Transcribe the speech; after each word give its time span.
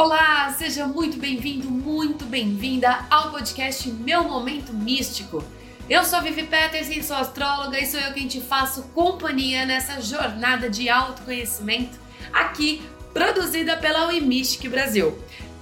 Olá, 0.00 0.54
seja 0.56 0.86
muito 0.86 1.18
bem-vindo, 1.18 1.68
muito 1.68 2.24
bem-vinda 2.24 3.04
ao 3.10 3.32
podcast 3.32 3.90
Meu 3.90 4.22
Momento 4.22 4.72
Místico. 4.72 5.42
Eu 5.90 6.04
sou 6.04 6.20
a 6.20 6.22
Vivi 6.22 6.44
Peterson, 6.44 7.02
sou 7.02 7.16
astróloga 7.16 7.80
e 7.80 7.84
sou 7.84 7.98
eu 7.98 8.12
quem 8.12 8.28
te 8.28 8.40
faço 8.40 8.84
companhia 8.94 9.66
nessa 9.66 10.00
jornada 10.00 10.70
de 10.70 10.88
autoconhecimento 10.88 11.98
aqui 12.32 12.80
produzida 13.12 13.76
pela 13.76 14.06
Wimystic 14.06 14.70
Brasil. 14.70 15.18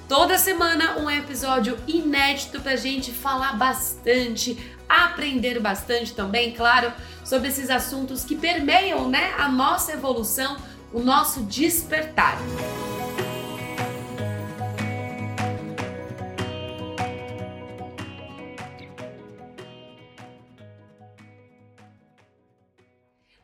Toda 0.06 0.36
semana 0.36 0.98
um 0.98 1.10
episódio 1.10 1.78
inédito 1.88 2.60
pra 2.60 2.76
gente 2.76 3.12
falar 3.12 3.56
bastante, 3.56 4.54
aprender 4.86 5.60
bastante 5.60 6.12
também, 6.12 6.52
claro, 6.52 6.92
sobre 7.24 7.48
esses 7.48 7.70
assuntos 7.70 8.22
que 8.22 8.36
permeiam, 8.36 9.08
né, 9.08 9.32
a 9.38 9.48
nossa 9.48 9.94
evolução, 9.94 10.58
o 10.92 11.00
nosso 11.00 11.42
despertar. 11.44 12.36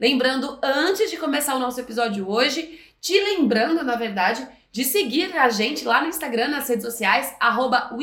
Lembrando, 0.02 0.58
antes 0.60 1.12
de 1.12 1.16
começar 1.16 1.54
o 1.54 1.60
nosso 1.60 1.78
episódio 1.78 2.28
hoje, 2.28 2.80
te 3.00 3.12
lembrando, 3.20 3.84
na 3.84 3.94
verdade, 3.94 4.44
de 4.72 4.82
seguir 4.82 5.32
a 5.38 5.48
gente 5.48 5.84
lá 5.84 6.02
no 6.02 6.08
Instagram, 6.08 6.48
nas 6.48 6.68
redes 6.68 6.84
sociais, 6.84 7.32
arroba 7.38 7.96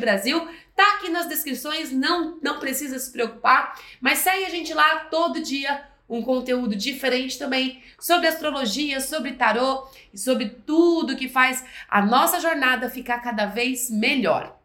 Brasil. 0.00 0.48
Tá 0.74 0.94
aqui 0.94 1.10
nas 1.10 1.28
descrições, 1.28 1.92
não, 1.92 2.38
não 2.40 2.58
precisa 2.58 2.98
se 2.98 3.12
preocupar, 3.12 3.78
mas 4.00 4.20
segue 4.20 4.46
a 4.46 4.48
gente 4.48 4.72
lá 4.72 5.00
todo 5.10 5.42
dia, 5.42 5.84
um 6.08 6.22
conteúdo 6.22 6.74
diferente 6.74 7.38
também 7.38 7.82
sobre 8.00 8.26
astrologia, 8.26 8.98
sobre 8.98 9.32
tarô 9.32 9.86
e 10.10 10.16
sobre 10.16 10.48
tudo 10.48 11.14
que 11.14 11.28
faz 11.28 11.62
a 11.90 12.00
nossa 12.00 12.40
jornada 12.40 12.88
ficar 12.88 13.18
cada 13.18 13.44
vez 13.44 13.90
melhor. 13.90 14.58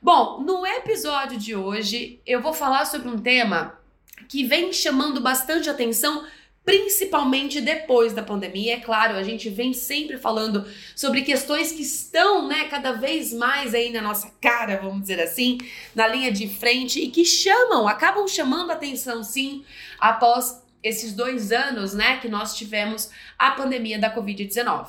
Bom, 0.00 0.40
no 0.40 0.66
episódio 0.66 1.36
de 1.36 1.54
hoje 1.54 2.22
eu 2.24 2.40
vou 2.40 2.54
falar 2.54 2.86
sobre 2.86 3.06
um 3.06 3.18
tema 3.18 3.78
que 4.28 4.44
vem 4.44 4.72
chamando 4.72 5.20
bastante 5.20 5.68
atenção, 5.70 6.26
principalmente 6.64 7.60
depois 7.60 8.12
da 8.12 8.22
pandemia. 8.22 8.74
É 8.74 8.80
claro, 8.80 9.16
a 9.16 9.22
gente 9.22 9.48
vem 9.48 9.72
sempre 9.72 10.18
falando 10.18 10.66
sobre 10.94 11.22
questões 11.22 11.70
que 11.70 11.82
estão, 11.82 12.48
né, 12.48 12.64
cada 12.64 12.92
vez 12.92 13.32
mais 13.32 13.74
aí 13.74 13.90
na 13.90 14.02
nossa 14.02 14.32
cara, 14.40 14.80
vamos 14.82 15.02
dizer 15.02 15.20
assim, 15.20 15.58
na 15.94 16.08
linha 16.08 16.32
de 16.32 16.48
frente 16.48 17.00
e 17.00 17.08
que 17.08 17.24
chamam, 17.24 17.86
acabam 17.86 18.26
chamando 18.26 18.72
atenção, 18.72 19.22
sim, 19.22 19.64
após 19.98 20.62
esses 20.82 21.12
dois 21.12 21.52
anos, 21.52 21.94
né, 21.94 22.18
que 22.18 22.28
nós 22.28 22.56
tivemos 22.56 23.10
a 23.38 23.52
pandemia 23.52 23.98
da 23.98 24.14
Covid-19. 24.14 24.88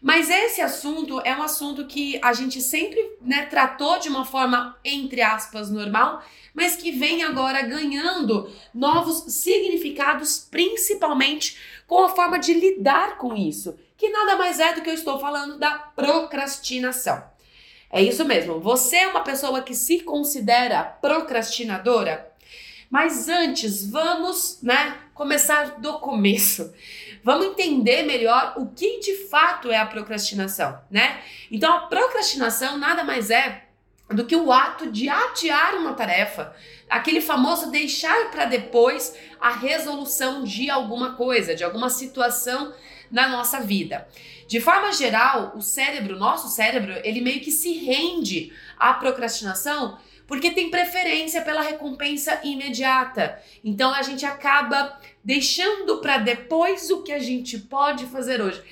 Mas 0.00 0.28
esse 0.28 0.60
assunto 0.60 1.20
é 1.24 1.34
um 1.34 1.42
assunto 1.42 1.86
que 1.86 2.20
a 2.22 2.32
gente 2.32 2.60
sempre 2.60 3.00
né, 3.20 3.46
tratou 3.46 3.98
de 3.98 4.08
uma 4.08 4.24
forma, 4.24 4.76
entre 4.84 5.22
aspas, 5.22 5.70
normal, 5.70 6.22
mas 6.54 6.76
que 6.76 6.90
vem 6.90 7.22
agora 7.22 7.62
ganhando 7.62 8.50
novos 8.74 9.32
significados, 9.32 10.46
principalmente 10.50 11.56
com 11.86 12.04
a 12.04 12.08
forma 12.08 12.38
de 12.38 12.52
lidar 12.52 13.18
com 13.18 13.34
isso, 13.34 13.76
que 13.96 14.08
nada 14.10 14.36
mais 14.36 14.60
é 14.60 14.74
do 14.74 14.82
que 14.82 14.90
eu 14.90 14.94
estou 14.94 15.18
falando 15.18 15.58
da 15.58 15.72
procrastinação. 15.78 17.22
É 17.90 18.02
isso 18.02 18.24
mesmo, 18.24 18.60
você 18.60 18.96
é 18.96 19.08
uma 19.08 19.22
pessoa 19.22 19.62
que 19.62 19.74
se 19.74 20.00
considera 20.00 20.82
procrastinadora? 20.82 22.30
Mas 22.90 23.28
antes, 23.28 23.88
vamos, 23.88 24.58
né, 24.62 24.96
começar 25.14 25.80
do 25.80 25.98
começo. 25.98 26.72
Vamos 27.26 27.46
entender 27.46 28.04
melhor 28.04 28.54
o 28.56 28.68
que 28.68 29.00
de 29.00 29.26
fato 29.26 29.68
é 29.68 29.76
a 29.76 29.84
procrastinação, 29.84 30.80
né? 30.88 31.20
Então, 31.50 31.72
a 31.72 31.80
procrastinação 31.88 32.78
nada 32.78 33.02
mais 33.02 33.30
é 33.30 33.64
do 34.08 34.24
que 34.24 34.36
o 34.36 34.52
ato 34.52 34.92
de 34.92 35.08
adiar 35.08 35.74
uma 35.74 35.94
tarefa, 35.94 36.54
aquele 36.88 37.20
famoso 37.20 37.72
deixar 37.72 38.30
para 38.30 38.44
depois 38.44 39.18
a 39.40 39.50
resolução 39.50 40.44
de 40.44 40.70
alguma 40.70 41.16
coisa, 41.16 41.52
de 41.52 41.64
alguma 41.64 41.90
situação 41.90 42.72
na 43.10 43.28
nossa 43.28 43.58
vida. 43.58 44.06
De 44.46 44.60
forma 44.60 44.92
geral, 44.92 45.52
o 45.56 45.60
cérebro, 45.60 46.16
nosso 46.16 46.46
cérebro, 46.46 46.94
ele 47.02 47.20
meio 47.20 47.40
que 47.40 47.50
se 47.50 47.72
rende 47.72 48.52
à 48.78 48.94
procrastinação 48.94 49.98
porque 50.26 50.50
tem 50.50 50.70
preferência 50.70 51.42
pela 51.42 51.62
recompensa 51.62 52.40
imediata. 52.42 53.40
Então 53.64 53.94
a 53.94 54.02
gente 54.02 54.26
acaba 54.26 54.98
deixando 55.26 55.98
para 55.98 56.18
depois 56.18 56.88
o 56.88 57.02
que 57.02 57.10
a 57.10 57.18
gente 57.18 57.58
pode 57.58 58.06
fazer 58.06 58.40
hoje. 58.40 58.62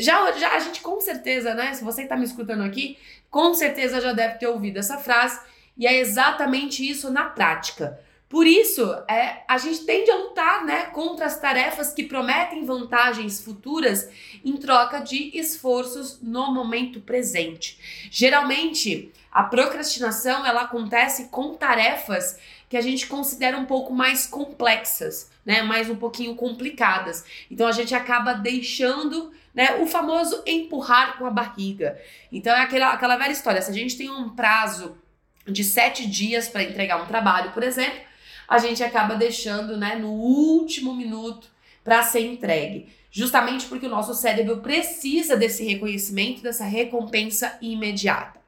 Já, 0.00 0.32
já 0.32 0.56
a 0.56 0.58
gente 0.58 0.80
com 0.80 1.00
certeza, 1.00 1.54
né? 1.54 1.72
Se 1.72 1.84
você 1.84 2.02
está 2.02 2.16
me 2.16 2.24
escutando 2.24 2.64
aqui, 2.64 2.98
com 3.30 3.54
certeza 3.54 4.00
já 4.00 4.12
deve 4.12 4.34
ter 4.34 4.48
ouvido 4.48 4.80
essa 4.80 4.98
frase, 4.98 5.40
e 5.78 5.86
é 5.86 6.00
exatamente 6.00 6.86
isso 6.86 7.12
na 7.12 7.26
prática. 7.26 8.00
Por 8.28 8.44
isso, 8.44 8.92
é, 9.08 9.44
a 9.46 9.56
gente 9.56 9.84
tende 9.84 10.10
a 10.10 10.16
lutar 10.16 10.64
né, 10.64 10.86
contra 10.86 11.26
as 11.26 11.38
tarefas 11.38 11.92
que 11.92 12.02
prometem 12.02 12.64
vantagens 12.64 13.40
futuras 13.40 14.08
em 14.44 14.56
troca 14.56 14.98
de 14.98 15.30
esforços 15.38 16.20
no 16.20 16.52
momento 16.52 17.00
presente. 17.00 18.08
Geralmente, 18.10 19.12
a 19.30 19.44
procrastinação 19.44 20.44
ela 20.44 20.62
acontece 20.62 21.28
com 21.28 21.54
tarefas 21.54 22.36
que 22.68 22.76
a 22.76 22.80
gente 22.80 23.06
considera 23.06 23.56
um 23.56 23.66
pouco 23.66 23.92
mais 23.92 24.26
complexas, 24.26 25.29
né, 25.44 25.62
mais 25.62 25.88
um 25.88 25.96
pouquinho 25.96 26.34
complicadas. 26.34 27.24
Então 27.50 27.66
a 27.66 27.72
gente 27.72 27.94
acaba 27.94 28.34
deixando 28.34 29.32
né? 29.54 29.80
O 29.80 29.86
famoso 29.86 30.42
empurrar 30.46 31.18
com 31.18 31.26
a 31.26 31.30
barriga. 31.30 32.00
Então 32.30 32.54
é 32.54 32.60
aquela, 32.60 32.92
aquela 32.92 33.16
velha 33.16 33.32
história. 33.32 33.60
Se 33.60 33.70
a 33.70 33.74
gente 33.74 33.96
tem 33.96 34.10
um 34.10 34.30
prazo 34.30 34.96
de 35.46 35.64
sete 35.64 36.06
dias 36.06 36.48
para 36.48 36.62
entregar 36.62 37.02
um 37.02 37.06
trabalho, 37.06 37.50
por 37.52 37.62
exemplo, 37.62 38.00
a 38.46 38.58
gente 38.58 38.82
acaba 38.82 39.14
deixando 39.14 39.76
né, 39.76 39.96
no 39.96 40.10
último 40.10 40.94
minuto 40.94 41.48
para 41.82 42.02
ser 42.02 42.20
entregue. 42.20 42.92
Justamente 43.10 43.66
porque 43.66 43.86
o 43.86 43.90
nosso 43.90 44.14
cérebro 44.14 44.58
precisa 44.58 45.36
desse 45.36 45.64
reconhecimento, 45.64 46.42
dessa 46.42 46.64
recompensa 46.64 47.58
imediata. 47.60 48.38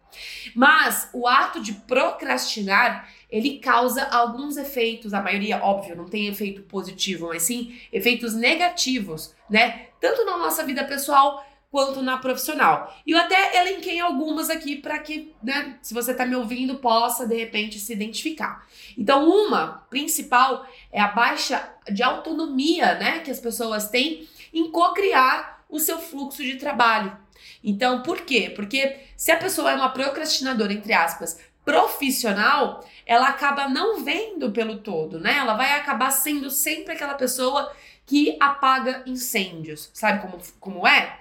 Mas 0.55 1.09
o 1.13 1.27
ato 1.27 1.61
de 1.61 1.73
procrastinar, 1.73 3.09
ele 3.33 3.59
causa 3.59 4.05
alguns 4.05 4.59
efeitos, 4.59 5.15
a 5.15 5.23
maioria, 5.23 5.65
óbvio, 5.65 5.97
não 5.97 6.05
tem 6.05 6.29
efeito 6.29 6.61
positivo, 6.63 7.29
mas 7.29 7.45
sim 7.45 7.75
efeitos 7.91 8.35
negativos, 8.35 9.35
né? 9.49 9.87
Tanto 9.99 10.27
na 10.27 10.37
nossa 10.37 10.63
vida 10.63 10.85
pessoal 10.85 11.43
quanto 11.71 12.03
na 12.03 12.19
profissional. 12.19 12.95
E 13.07 13.13
eu 13.13 13.19
até 13.19 13.59
elenquei 13.59 13.99
algumas 13.99 14.51
aqui 14.51 14.77
para 14.77 14.99
que, 14.99 15.35
né, 15.43 15.79
se 15.81 15.95
você 15.95 16.13
está 16.13 16.27
me 16.27 16.37
ouvindo, 16.37 16.77
possa 16.77 17.27
de 17.27 17.35
repente 17.35 17.81
se 17.81 17.95
identificar. 17.95 18.67
Então, 18.99 19.27
uma 19.27 19.87
principal 19.89 20.67
é 20.93 21.01
a 21.01 21.09
baixa 21.09 21.75
de 21.91 22.03
autonomia, 22.03 22.97
né, 22.97 23.21
que 23.21 23.31
as 23.31 23.41
pessoas 23.41 23.89
têm 23.89 24.29
em 24.53 24.71
co-criar 24.71 25.65
o 25.71 25.81
seu 25.81 25.99
fluxo 25.99 26.43
de 26.43 26.57
trabalho. 26.57 27.17
Então, 27.65 28.03
por 28.03 28.21
quê? 28.21 28.53
Porque 28.55 28.99
se 29.17 29.33
a 29.33 29.39
pessoa 29.39 29.71
é 29.71 29.75
uma 29.75 29.89
procrastinadora, 29.89 30.75
entre 30.75 30.93
aspas, 30.93 31.39
profissional, 31.65 32.85
ela 33.07 33.29
acaba 33.29 33.69
não 33.69 34.05
vendo 34.05 34.51
pelo 34.51 34.79
todo, 34.79 35.19
né? 35.19 35.37
Ela 35.39 35.55
vai 35.55 35.73
acabar 35.73 36.11
sendo 36.11 36.51
sempre 36.51 36.93
aquela 36.93 37.15
pessoa 37.15 37.73
que 38.05 38.37
apaga 38.41 39.03
incêndios. 39.07 39.91
Sabe 39.95 40.21
como, 40.21 40.39
como 40.59 40.87
é? 40.87 41.21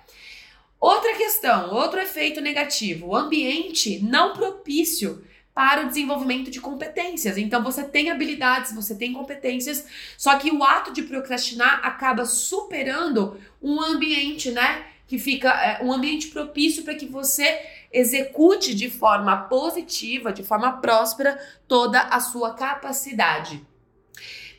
Outra 0.79 1.13
questão, 1.15 1.71
outro 1.73 1.99
efeito 1.99 2.41
negativo, 2.41 3.07
o 3.07 3.15
ambiente 3.15 3.99
não 3.99 4.33
propício 4.33 5.23
para 5.53 5.83
o 5.83 5.87
desenvolvimento 5.87 6.49
de 6.49 6.59
competências. 6.59 7.37
Então 7.37 7.63
você 7.63 7.83
tem 7.83 8.09
habilidades, 8.09 8.73
você 8.73 8.95
tem 8.95 9.13
competências, 9.13 9.85
só 10.17 10.37
que 10.37 10.49
o 10.49 10.63
ato 10.63 10.91
de 10.91 11.03
procrastinar 11.03 11.81
acaba 11.83 12.25
superando 12.25 13.39
um 13.61 13.79
ambiente, 13.79 14.49
né, 14.49 14.85
que 15.07 15.19
fica 15.19 15.49
é, 15.49 15.83
um 15.83 15.91
ambiente 15.91 16.27
propício 16.29 16.83
para 16.83 16.95
que 16.95 17.05
você 17.05 17.59
execute 17.91 18.73
de 18.73 18.89
forma 18.89 19.35
positiva, 19.43 20.31
de 20.31 20.43
forma 20.43 20.79
próspera, 20.79 21.39
toda 21.67 21.99
a 21.99 22.19
sua 22.19 22.53
capacidade. 22.53 23.65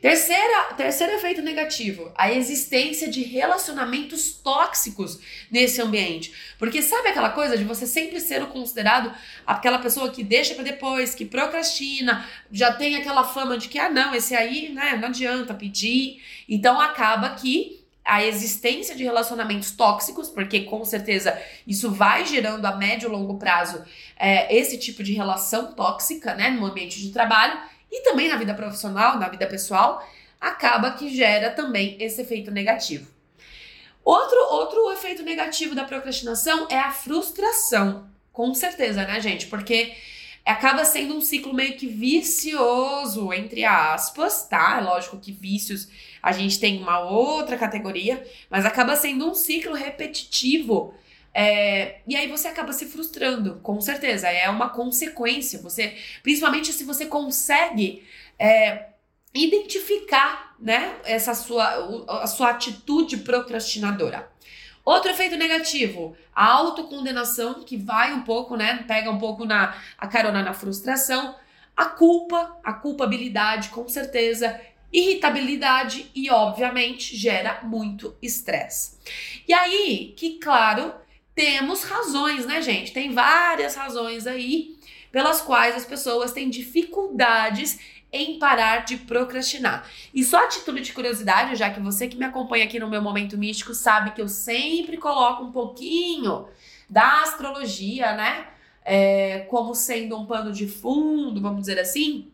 Terceira, 0.03 0.75
terceiro 0.77 1.13
efeito 1.13 1.41
negativo, 1.43 2.11
a 2.17 2.33
existência 2.33 3.09
de 3.09 3.23
relacionamentos 3.23 4.33
tóxicos 4.33 5.21
nesse 5.49 5.81
ambiente. 5.81 6.35
Porque 6.59 6.83
sabe 6.83 7.11
aquela 7.11 7.31
coisa 7.31 7.57
de 7.57 7.63
você 7.63 7.87
sempre 7.87 8.19
ser 8.19 8.45
considerado 8.47 9.15
aquela 9.47 9.79
pessoa 9.79 10.11
que 10.11 10.25
deixa 10.25 10.57
para 10.57 10.65
depois, 10.65 11.15
que 11.15 11.25
procrastina, 11.25 12.29
já 12.51 12.73
tem 12.73 12.97
aquela 12.97 13.23
fama 13.23 13.57
de 13.57 13.69
que, 13.69 13.79
ah, 13.79 13.89
não, 13.89 14.13
esse 14.13 14.35
aí, 14.35 14.71
né, 14.71 14.99
não 15.01 15.07
adianta 15.07 15.55
pedir. 15.55 16.21
Então 16.49 16.81
acaba 16.81 17.31
que 17.37 17.82
a 18.05 18.25
existência 18.25 18.95
de 18.95 19.05
relacionamentos 19.05 19.71
tóxicos, 19.71 20.29
porque 20.29 20.63
com 20.63 20.85
certeza 20.85 21.41
isso 21.67 21.91
vai 21.91 22.27
gerando 22.27 22.65
a 22.67 22.77
médio 22.77 23.09
e 23.09 23.13
longo 23.13 23.39
prazo 23.39 23.85
é, 24.17 24.55
esse 24.55 24.79
tipo 24.79 25.03
de 25.03 25.13
relação 25.13 25.73
tóxica, 25.73 26.35
né, 26.35 26.51
no 26.51 26.67
ambiente 26.67 27.01
de 27.01 27.13
trabalho 27.13 27.59
e 27.91 28.03
também 28.03 28.29
na 28.29 28.37
vida 28.37 28.55
profissional, 28.55 29.19
na 29.19 29.29
vida 29.29 29.47
pessoal, 29.47 30.07
acaba 30.41 30.93
que 30.93 31.15
gera 31.15 31.51
também 31.51 31.97
esse 32.01 32.21
efeito 32.23 32.51
negativo. 32.51 33.07
Outro, 34.05 34.39
outro 34.51 34.91
efeito 34.93 35.23
negativo 35.23 35.75
da 35.75 35.85
procrastinação 35.85 36.67
é 36.69 36.79
a 36.79 36.91
frustração. 36.91 38.11
Com 38.33 38.53
certeza, 38.55 39.07
né, 39.07 39.21
gente? 39.21 39.47
Porque 39.47 39.95
acaba 40.51 40.85
sendo 40.85 41.17
um 41.17 41.21
ciclo 41.21 41.55
meio 41.55 41.77
que 41.77 41.87
vicioso, 41.87 43.33
entre 43.33 43.65
aspas, 43.65 44.47
tá? 44.49 44.79
É 44.79 44.81
lógico 44.81 45.19
que 45.19 45.31
vícios 45.31 45.89
a 46.23 46.33
gente 46.33 46.59
tem 46.59 46.81
uma 46.81 47.01
outra 47.01 47.57
categoria, 47.57 48.25
mas 48.51 48.65
acaba 48.65 48.97
sendo 48.97 49.31
um 49.31 49.35
ciclo 49.35 49.75
repetitivo. 49.75 50.95
É, 51.35 52.01
e 52.07 52.15
aí 52.15 52.29
você 52.29 52.49
acaba 52.49 52.73
se 52.73 52.87
frustrando, 52.87 53.61
com 53.63 53.81
certeza. 53.81 54.29
É 54.29 54.49
uma 54.49 54.69
consequência. 54.69 55.61
Você, 55.61 55.97
principalmente 56.23 56.73
se 56.73 56.85
você 56.85 57.07
consegue 57.07 58.05
é, 58.39 58.87
identificar, 59.35 60.55
né, 60.61 60.97
essa 61.05 61.35
sua, 61.35 62.23
a 62.23 62.27
sua 62.27 62.51
atitude 62.51 63.19
procrastinadora. 63.19 64.31
Outro 64.85 65.11
efeito 65.11 65.37
negativo, 65.37 66.17
a 66.35 66.47
autocondenação, 66.47 67.63
que 67.63 67.77
vai 67.77 68.13
um 68.13 68.23
pouco, 68.23 68.57
né? 68.57 68.85
Pega 68.89 69.11
um 69.11 69.19
pouco 69.19 69.45
na 69.45 69.77
a 69.97 70.09
carona 70.09 70.43
na 70.43 70.53
frustração, 70.53 71.37
a 71.77 71.87
culpa, 71.87 72.59
a 72.65 72.73
culpabilidade, 72.73 73.69
com 73.69 73.89
certeza, 73.89 74.61
irritabilidade 74.93 76.11
e, 76.15 76.31
obviamente, 76.31 77.17
gera 77.17 77.61
muito 77.63 78.17
estresse. 78.21 78.99
E 79.47 79.53
aí, 79.53 80.15
que 80.17 80.39
claro, 80.39 80.93
temos 81.35 81.85
razões, 81.85 82.45
né, 82.45 82.61
gente? 82.61 82.93
Tem 82.93 83.13
várias 83.13 83.75
razões 83.75 84.27
aí 84.27 84.77
pelas 85.11 85.41
quais 85.41 85.77
as 85.77 85.85
pessoas 85.85 86.33
têm 86.33 86.51
dificuldades 86.51 87.79
em 88.13 88.39
parar 88.39 88.85
de 88.85 88.99
procrastinar. 88.99 89.89
E 90.13 90.23
só 90.23 90.45
a 90.45 90.49
título 90.49 90.81
de 90.81 90.93
curiosidade, 90.93 91.57
já 91.57 91.71
que 91.71 91.81
você 91.81 92.07
que 92.07 92.17
me 92.17 92.25
acompanha 92.25 92.65
aqui 92.65 92.79
no 92.79 92.89
meu 92.89 93.01
momento 93.01 93.39
místico 93.39 93.75
sabe 93.75 94.11
que 94.11 94.21
eu 94.21 94.29
sempre 94.29 94.99
coloco 94.99 95.45
um 95.45 95.51
pouquinho 95.51 96.47
da 96.89 97.23
astrologia, 97.23 98.15
né? 98.15 98.49
É, 98.85 99.47
como 99.49 99.75
sendo 99.75 100.17
um 100.19 100.27
pano 100.27 100.53
de 100.53 100.67
fundo, 100.67 101.41
vamos 101.41 101.61
dizer 101.61 101.79
assim. 101.79 102.31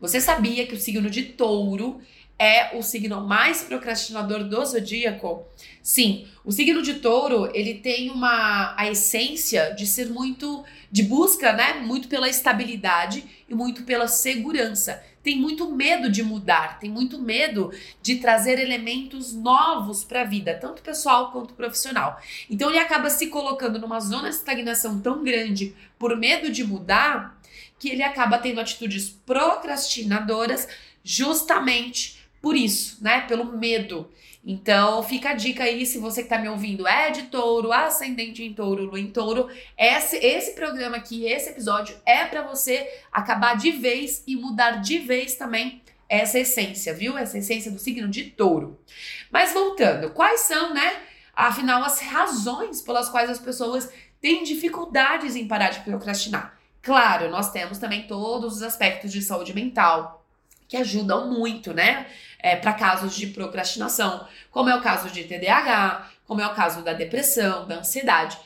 Você 0.00 0.20
sabia 0.20 0.66
que 0.66 0.74
o 0.74 0.78
signo 0.78 1.08
de 1.08 1.22
touro 1.22 2.00
é 2.38 2.76
o 2.76 2.82
signo 2.82 3.26
mais 3.26 3.62
procrastinador 3.62 4.44
do 4.44 4.64
zodíaco? 4.64 5.44
Sim, 5.82 6.26
o 6.44 6.52
signo 6.52 6.82
de 6.82 6.94
touro, 6.94 7.50
ele 7.52 7.74
tem 7.74 8.10
uma 8.10 8.74
a 8.76 8.88
essência 8.88 9.74
de 9.74 9.86
ser 9.86 10.08
muito 10.10 10.64
de 10.90 11.02
busca, 11.02 11.52
né, 11.52 11.74
muito 11.74 12.08
pela 12.08 12.28
estabilidade 12.28 13.24
e 13.48 13.54
muito 13.54 13.82
pela 13.82 14.06
segurança. 14.06 15.02
Tem 15.22 15.36
muito 15.36 15.70
medo 15.70 16.10
de 16.10 16.22
mudar, 16.22 16.78
tem 16.78 16.88
muito 16.88 17.20
medo 17.20 17.72
de 18.00 18.16
trazer 18.16 18.58
elementos 18.58 19.34
novos 19.34 20.04
para 20.04 20.22
a 20.22 20.24
vida, 20.24 20.54
tanto 20.54 20.80
pessoal 20.80 21.32
quanto 21.32 21.54
profissional. 21.54 22.20
Então 22.48 22.70
ele 22.70 22.78
acaba 22.78 23.10
se 23.10 23.26
colocando 23.26 23.78
numa 23.78 24.00
zona 24.00 24.28
de 24.28 24.36
estagnação 24.36 25.00
tão 25.00 25.24
grande 25.24 25.74
por 25.98 26.16
medo 26.16 26.50
de 26.50 26.64
mudar, 26.64 27.38
que 27.78 27.90
ele 27.90 28.02
acaba 28.02 28.38
tendo 28.38 28.60
atitudes 28.60 29.08
procrastinadoras 29.08 30.68
justamente 31.04 32.17
por 32.40 32.56
isso, 32.56 33.02
né? 33.02 33.22
Pelo 33.22 33.44
medo. 33.44 34.10
Então, 34.44 35.02
fica 35.02 35.30
a 35.30 35.34
dica 35.34 35.64
aí, 35.64 35.84
se 35.84 35.98
você 35.98 36.22
que 36.22 36.28
tá 36.28 36.38
me 36.38 36.48
ouvindo 36.48 36.86
é 36.86 37.10
de 37.10 37.24
touro, 37.24 37.72
ascendente 37.72 38.42
em 38.42 38.54
touro, 38.54 38.84
lua 38.84 38.98
em 38.98 39.10
touro, 39.10 39.48
esse, 39.76 40.16
esse 40.16 40.52
programa 40.52 40.96
aqui, 40.96 41.26
esse 41.26 41.50
episódio 41.50 41.96
é 42.06 42.24
para 42.24 42.42
você 42.42 42.88
acabar 43.12 43.56
de 43.56 43.72
vez 43.72 44.22
e 44.26 44.36
mudar 44.36 44.80
de 44.80 44.98
vez 44.98 45.34
também 45.34 45.82
essa 46.08 46.38
essência, 46.38 46.94
viu? 46.94 47.18
Essa 47.18 47.38
essência 47.38 47.70
do 47.70 47.78
signo 47.78 48.08
de 48.08 48.24
touro. 48.24 48.80
Mas 49.30 49.52
voltando, 49.52 50.10
quais 50.10 50.40
são, 50.42 50.72
né? 50.72 51.02
Afinal, 51.34 51.84
as 51.84 52.00
razões 52.00 52.80
pelas 52.80 53.08
quais 53.08 53.28
as 53.28 53.38
pessoas 53.38 53.92
têm 54.20 54.44
dificuldades 54.44 55.36
em 55.36 55.46
parar 55.46 55.70
de 55.70 55.80
procrastinar. 55.80 56.58
Claro, 56.80 57.30
nós 57.30 57.50
temos 57.52 57.78
também 57.78 58.06
todos 58.06 58.56
os 58.56 58.62
aspectos 58.62 59.12
de 59.12 59.20
saúde 59.20 59.54
mental 59.54 60.24
que 60.66 60.76
ajudam 60.76 61.30
muito, 61.30 61.72
né? 61.72 62.06
É, 62.38 62.56
para 62.56 62.72
casos 62.72 63.14
de 63.16 63.28
procrastinação, 63.28 64.26
como 64.50 64.70
é 64.70 64.74
o 64.74 64.82
caso 64.82 65.10
de 65.10 65.24
TDAH, 65.24 66.10
como 66.26 66.40
é 66.40 66.46
o 66.46 66.54
caso 66.54 66.82
da 66.82 66.92
depressão, 66.92 67.66
da 67.66 67.76
ansiedade. 67.76 68.38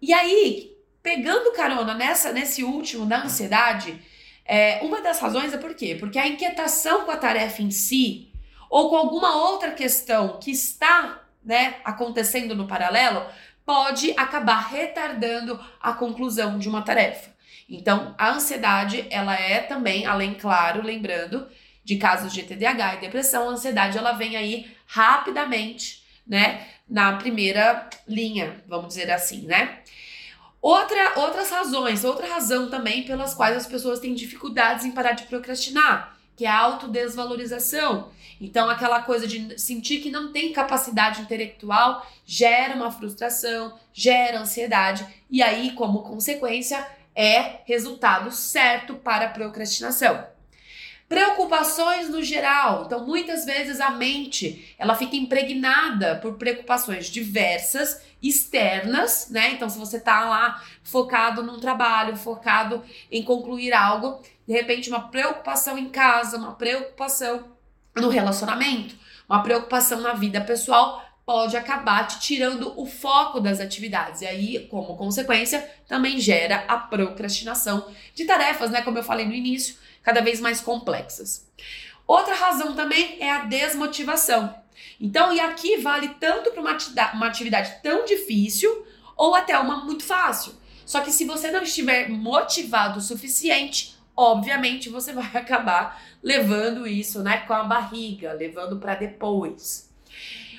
E 0.00 0.12
aí, 0.12 0.76
pegando 1.02 1.52
carona 1.52 1.94
nessa, 1.94 2.32
nesse 2.32 2.62
último, 2.62 3.06
da 3.06 3.22
ansiedade, 3.22 4.00
é, 4.44 4.80
uma 4.82 5.00
das 5.00 5.20
razões 5.20 5.52
é 5.52 5.56
por 5.56 5.74
quê? 5.74 5.96
Porque 5.98 6.18
a 6.18 6.26
inquietação 6.26 7.04
com 7.04 7.10
a 7.10 7.16
tarefa 7.16 7.62
em 7.62 7.70
si, 7.70 8.32
ou 8.68 8.90
com 8.90 8.96
alguma 8.96 9.36
outra 9.36 9.70
questão 9.70 10.38
que 10.38 10.50
está 10.50 11.22
né, 11.44 11.76
acontecendo 11.84 12.54
no 12.54 12.66
paralelo, 12.66 13.24
pode 13.64 14.12
acabar 14.16 14.68
retardando 14.68 15.58
a 15.80 15.92
conclusão 15.92 16.58
de 16.58 16.68
uma 16.68 16.82
tarefa. 16.82 17.30
Então, 17.68 18.14
a 18.18 18.30
ansiedade, 18.30 19.06
ela 19.10 19.34
é 19.34 19.60
também, 19.60 20.04
além, 20.04 20.34
claro, 20.34 20.82
lembrando, 20.82 21.46
de 21.84 21.96
casos 21.96 22.32
de 22.32 22.42
TDAH 22.42 22.94
e 22.94 23.00
depressão, 23.00 23.48
a 23.48 23.52
ansiedade 23.52 23.98
ela 23.98 24.12
vem 24.12 24.36
aí 24.36 24.70
rapidamente, 24.86 26.02
né, 26.26 26.66
na 26.88 27.16
primeira 27.16 27.88
linha, 28.06 28.62
vamos 28.68 28.88
dizer 28.88 29.10
assim, 29.10 29.46
né? 29.46 29.80
Outra, 30.60 31.18
outras 31.18 31.50
razões, 31.50 32.04
outra 32.04 32.28
razão 32.28 32.70
também 32.70 33.02
pelas 33.02 33.34
quais 33.34 33.56
as 33.56 33.66
pessoas 33.66 33.98
têm 33.98 34.14
dificuldades 34.14 34.84
em 34.84 34.92
parar 34.92 35.12
de 35.12 35.24
procrastinar, 35.24 36.16
que 36.36 36.46
é 36.46 36.48
a 36.48 36.58
autodesvalorização. 36.58 38.10
Então, 38.40 38.70
aquela 38.70 39.02
coisa 39.02 39.26
de 39.26 39.58
sentir 39.58 39.98
que 39.98 40.10
não 40.10 40.32
tem 40.32 40.52
capacidade 40.52 41.20
intelectual 41.20 42.06
gera 42.24 42.74
uma 42.74 42.92
frustração, 42.92 43.76
gera 43.92 44.40
ansiedade, 44.40 45.04
e 45.28 45.42
aí, 45.42 45.72
como 45.72 46.02
consequência, 46.02 46.86
é 47.14 47.60
resultado 47.66 48.30
certo 48.30 48.94
para 48.94 49.26
a 49.26 49.30
procrastinação. 49.30 50.31
Preocupações 51.12 52.08
no 52.08 52.22
geral. 52.22 52.84
Então, 52.86 53.04
muitas 53.04 53.44
vezes 53.44 53.80
a 53.80 53.90
mente, 53.90 54.74
ela 54.78 54.94
fica 54.94 55.14
impregnada 55.14 56.16
por 56.16 56.38
preocupações 56.38 57.08
diversas, 57.10 58.00
externas, 58.22 59.28
né? 59.28 59.50
Então, 59.52 59.68
se 59.68 59.78
você 59.78 60.00
tá 60.00 60.24
lá 60.24 60.62
focado 60.82 61.42
num 61.42 61.60
trabalho, 61.60 62.16
focado 62.16 62.82
em 63.10 63.22
concluir 63.22 63.74
algo, 63.74 64.22
de 64.46 64.54
repente 64.54 64.88
uma 64.88 65.08
preocupação 65.08 65.76
em 65.76 65.90
casa, 65.90 66.38
uma 66.38 66.54
preocupação 66.54 67.44
no 67.94 68.08
relacionamento, 68.08 68.94
uma 69.28 69.42
preocupação 69.42 70.00
na 70.00 70.14
vida 70.14 70.40
pessoal, 70.40 71.04
pode 71.26 71.56
acabar 71.56 72.06
te 72.06 72.20
tirando 72.20 72.72
o 72.80 72.86
foco 72.86 73.38
das 73.38 73.60
atividades. 73.60 74.22
E 74.22 74.26
aí, 74.26 74.66
como 74.68 74.96
consequência, 74.96 75.68
também 75.86 76.18
gera 76.18 76.64
a 76.66 76.78
procrastinação 76.78 77.86
de 78.14 78.24
tarefas, 78.24 78.70
né? 78.70 78.82
Como 78.82 78.98
eu 78.98 79.02
falei 79.02 79.26
no 79.26 79.34
início, 79.34 79.76
cada 80.02 80.20
vez 80.20 80.40
mais 80.40 80.60
complexas. 80.60 81.46
Outra 82.06 82.34
razão 82.34 82.74
também 82.74 83.16
é 83.20 83.30
a 83.30 83.44
desmotivação. 83.44 84.54
Então, 85.00 85.32
e 85.32 85.40
aqui 85.40 85.78
vale 85.78 86.08
tanto 86.20 86.50
para 86.50 86.60
uma, 86.60 86.76
uma 87.14 87.26
atividade 87.26 87.74
tão 87.82 88.04
difícil 88.04 88.86
ou 89.16 89.34
até 89.34 89.58
uma 89.58 89.84
muito 89.84 90.04
fácil. 90.04 90.54
Só 90.84 91.00
que 91.00 91.12
se 91.12 91.24
você 91.24 91.50
não 91.50 91.62
estiver 91.62 92.08
motivado 92.08 92.98
o 92.98 93.02
suficiente, 93.02 93.96
obviamente 94.16 94.88
você 94.88 95.12
vai 95.14 95.30
acabar 95.34 96.02
levando 96.22 96.86
isso, 96.86 97.22
né, 97.22 97.38
com 97.38 97.52
a 97.52 97.64
barriga, 97.64 98.32
levando 98.32 98.78
para 98.78 98.94
depois. 98.94 99.90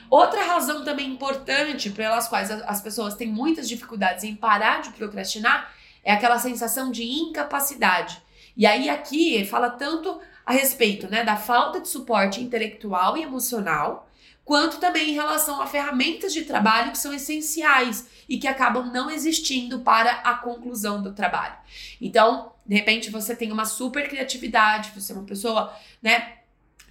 Outra 0.09 0.43
razão 0.43 0.83
também 0.83 1.09
importante 1.09 1.89
pelas 1.89 2.27
quais 2.27 2.51
as 2.51 2.81
pessoas 2.81 3.15
têm 3.15 3.27
muitas 3.27 3.67
dificuldades 3.67 4.23
em 4.23 4.35
parar 4.35 4.81
de 4.81 4.91
procrastinar 4.91 5.73
é 6.03 6.11
aquela 6.11 6.37
sensação 6.37 6.91
de 6.91 7.03
incapacidade. 7.03 8.21
E 8.55 8.65
aí 8.65 8.89
aqui 8.89 9.45
fala 9.45 9.69
tanto 9.69 10.19
a 10.45 10.53
respeito 10.53 11.09
né, 11.09 11.23
da 11.23 11.35
falta 11.35 11.79
de 11.79 11.87
suporte 11.87 12.41
intelectual 12.41 13.17
e 13.17 13.23
emocional, 13.23 14.09
quanto 14.45 14.77
também 14.77 15.11
em 15.11 15.13
relação 15.13 15.61
a 15.61 15.67
ferramentas 15.67 16.33
de 16.33 16.43
trabalho 16.43 16.91
que 16.91 16.97
são 16.97 17.13
essenciais 17.13 18.07
e 18.27 18.37
que 18.37 18.47
acabam 18.47 18.91
não 18.91 19.09
existindo 19.09 19.79
para 19.79 20.11
a 20.11 20.35
conclusão 20.35 21.01
do 21.01 21.13
trabalho. 21.13 21.55
Então, 22.01 22.51
de 22.65 22.75
repente, 22.75 23.09
você 23.09 23.35
tem 23.35 23.51
uma 23.51 23.65
super 23.65 24.07
criatividade, 24.09 24.91
você 24.93 25.13
é 25.13 25.15
uma 25.15 25.25
pessoa, 25.25 25.73
né, 26.01 26.37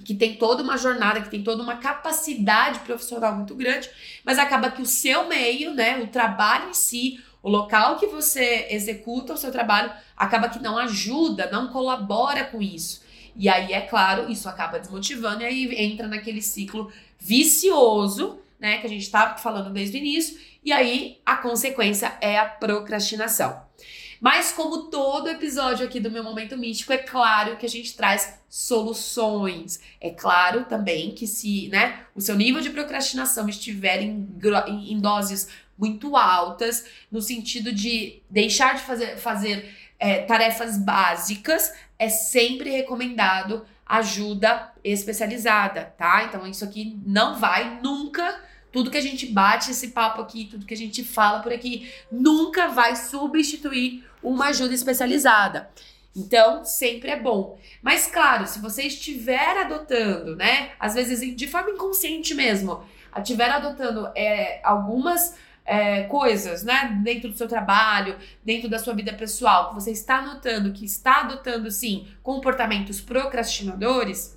que 0.04 0.14
tem 0.14 0.36
toda 0.36 0.62
uma 0.62 0.76
jornada, 0.76 1.20
que 1.20 1.30
tem 1.30 1.44
toda 1.44 1.62
uma 1.62 1.76
capacidade 1.76 2.80
profissional 2.80 3.34
muito 3.34 3.54
grande, 3.54 3.90
mas 4.24 4.38
acaba 4.38 4.70
que 4.70 4.82
o 4.82 4.86
seu 4.86 5.28
meio, 5.28 5.74
né, 5.74 5.98
o 5.98 6.06
trabalho 6.06 6.70
em 6.70 6.74
si, 6.74 7.22
o 7.42 7.50
local 7.50 7.98
que 7.98 8.06
você 8.06 8.68
executa 8.70 9.34
o 9.34 9.36
seu 9.36 9.50
trabalho 9.50 9.92
acaba 10.16 10.48
que 10.48 10.62
não 10.62 10.78
ajuda, 10.78 11.50
não 11.50 11.68
colabora 11.68 12.44
com 12.44 12.62
isso. 12.62 13.02
E 13.34 13.48
aí, 13.48 13.72
é 13.72 13.80
claro, 13.80 14.30
isso 14.30 14.48
acaba 14.48 14.78
desmotivando 14.78 15.42
e 15.42 15.46
aí 15.46 15.74
entra 15.84 16.06
naquele 16.06 16.42
ciclo 16.42 16.92
vicioso, 17.18 18.38
né, 18.60 18.78
que 18.78 18.86
a 18.86 18.90
gente 18.90 19.10
tá 19.10 19.36
falando 19.36 19.70
desde 19.70 19.96
o 19.96 19.98
início, 19.98 20.38
e 20.64 20.72
aí 20.72 21.18
a 21.26 21.36
consequência 21.36 22.16
é 22.20 22.38
a 22.38 22.44
procrastinação. 22.44 23.60
Mas 24.20 24.52
como 24.52 24.84
todo 24.84 25.28
episódio 25.28 25.84
aqui 25.84 25.98
do 25.98 26.08
meu 26.08 26.22
momento 26.22 26.56
místico, 26.56 26.92
é 26.92 26.98
claro 26.98 27.56
que 27.56 27.66
a 27.66 27.68
gente 27.68 27.96
traz 27.96 28.38
soluções. 28.48 29.80
É 30.00 30.10
claro 30.10 30.64
também 30.66 31.10
que 31.10 31.26
se, 31.26 31.68
né, 31.70 32.06
o 32.14 32.20
seu 32.20 32.36
nível 32.36 32.60
de 32.60 32.70
procrastinação 32.70 33.48
estiver 33.48 34.00
em, 34.00 34.28
em 34.92 35.00
doses 35.00 35.48
muito 35.78 36.16
altas, 36.16 36.84
no 37.10 37.20
sentido 37.20 37.72
de 37.72 38.22
deixar 38.28 38.74
de 38.74 38.82
fazer, 38.82 39.16
fazer 39.18 39.74
é, 39.98 40.22
tarefas 40.22 40.76
básicas, 40.76 41.72
é 41.98 42.08
sempre 42.08 42.70
recomendado 42.70 43.64
ajuda 43.86 44.72
especializada, 44.82 45.94
tá? 45.96 46.24
Então 46.24 46.46
isso 46.46 46.64
aqui 46.64 46.98
não 47.04 47.38
vai 47.38 47.80
nunca 47.82 48.40
tudo 48.72 48.90
que 48.90 48.96
a 48.96 49.02
gente 49.02 49.26
bate 49.26 49.70
esse 49.70 49.88
papo 49.88 50.22
aqui, 50.22 50.46
tudo 50.46 50.64
que 50.64 50.72
a 50.72 50.76
gente 50.76 51.04
fala 51.04 51.40
por 51.40 51.52
aqui, 51.52 51.92
nunca 52.10 52.68
vai 52.68 52.96
substituir 52.96 54.02
uma 54.22 54.46
ajuda 54.46 54.74
especializada. 54.74 55.70
Então, 56.16 56.64
sempre 56.64 57.10
é 57.10 57.20
bom. 57.20 57.58
Mas, 57.82 58.06
claro, 58.06 58.46
se 58.46 58.58
você 58.60 58.84
estiver 58.84 59.58
adotando, 59.58 60.36
né? 60.36 60.72
Às 60.80 60.94
vezes 60.94 61.36
de 61.36 61.46
forma 61.46 61.70
inconsciente 61.70 62.34
mesmo, 62.34 62.82
estiver 63.16 63.50
adotando 63.50 64.10
é, 64.14 64.60
algumas 64.64 65.34
é, 65.64 66.02
coisas, 66.04 66.62
né, 66.64 66.98
dentro 67.02 67.28
do 67.30 67.36
seu 67.36 67.48
trabalho, 67.48 68.16
dentro 68.44 68.68
da 68.68 68.78
sua 68.78 68.94
vida 68.94 69.12
pessoal, 69.12 69.68
que 69.68 69.74
você 69.74 69.90
está 69.92 70.22
notando 70.22 70.72
que 70.72 70.84
está 70.84 71.20
adotando, 71.20 71.70
sim, 71.70 72.06
comportamentos 72.22 73.00
procrastinadores, 73.00 74.36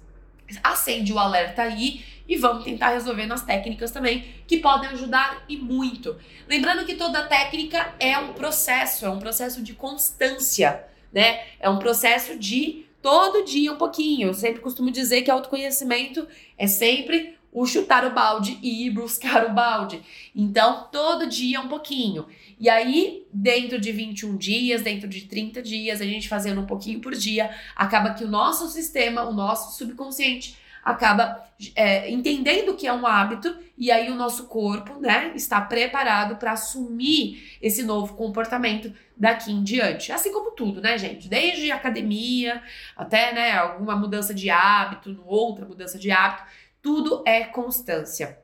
acende 0.64 1.12
o 1.12 1.20
alerta 1.20 1.64
aí 1.64 2.04
e 2.28 2.38
vamos 2.38 2.64
tentar 2.64 2.90
resolver 2.90 3.26
nas 3.26 3.44
técnicas 3.44 3.92
também, 3.92 4.26
que 4.48 4.58
podem 4.58 4.90
ajudar 4.90 5.44
e 5.48 5.58
muito. 5.58 6.16
Lembrando 6.48 6.86
que 6.86 6.96
toda 6.96 7.24
técnica 7.24 7.94
é 8.00 8.18
um 8.18 8.34
processo, 8.34 9.06
é 9.06 9.10
um 9.10 9.20
processo 9.20 9.62
de 9.62 9.74
constância, 9.74 10.84
né? 11.14 11.44
É 11.60 11.70
um 11.70 11.78
processo 11.78 12.38
de 12.38 12.86
todo 13.02 13.46
dia 13.46 13.72
um 13.72 13.78
pouquinho. 13.78 14.30
Eu 14.30 14.34
sempre 14.34 14.62
costumo 14.62 14.90
dizer 14.90 15.22
que 15.22 15.30
autoconhecimento 15.30 16.28
é 16.58 16.66
sempre 16.66 17.38
o 17.56 17.66
chutar 17.66 18.06
o 18.06 18.14
balde 18.14 18.60
e 18.62 18.86
ir 18.86 18.90
buscar 18.90 19.46
o 19.46 19.54
balde. 19.54 20.04
Então, 20.36 20.90
todo 20.92 21.26
dia 21.26 21.62
um 21.62 21.70
pouquinho. 21.70 22.28
E 22.60 22.70
aí, 22.70 23.26
dentro 23.32 23.80
de 23.80 23.94
21 23.94 24.36
dias, 24.36 24.82
dentro 24.82 25.08
de 25.08 25.22
30 25.22 25.62
dias, 25.62 26.02
a 26.02 26.06
gente 26.06 26.28
fazendo 26.28 26.60
um 26.60 26.66
pouquinho 26.66 27.00
por 27.00 27.16
dia, 27.16 27.50
acaba 27.74 28.14
que 28.14 28.26
o 28.26 28.28
nosso 28.28 28.68
sistema, 28.68 29.24
o 29.24 29.34
nosso 29.34 29.78
subconsciente, 29.78 30.58
acaba 30.84 31.44
é, 31.74 32.12
entendendo 32.12 32.76
que 32.76 32.86
é 32.86 32.94
um 32.94 33.08
hábito 33.08 33.58
e 33.78 33.90
aí 33.90 34.12
o 34.12 34.16
nosso 34.16 34.48
corpo, 34.48 35.00
né, 35.00 35.32
está 35.36 35.60
preparado 35.60 36.36
para 36.36 36.52
assumir 36.52 37.58
esse 37.62 37.82
novo 37.84 38.14
comportamento 38.14 38.94
daqui 39.18 39.52
em 39.52 39.64
diante. 39.64 40.12
Assim 40.12 40.32
como 40.32 40.52
tudo, 40.52 40.82
né, 40.82 40.98
gente? 40.98 41.28
Desde 41.28 41.72
academia 41.72 42.62
até, 42.96 43.34
né, 43.34 43.54
alguma 43.54 43.96
mudança 43.96 44.34
de 44.34 44.50
hábito, 44.50 45.24
outra 45.26 45.66
mudança 45.66 45.98
de 45.98 46.12
hábito, 46.12 46.44
tudo 46.86 47.24
é 47.26 47.46
constância. 47.46 48.38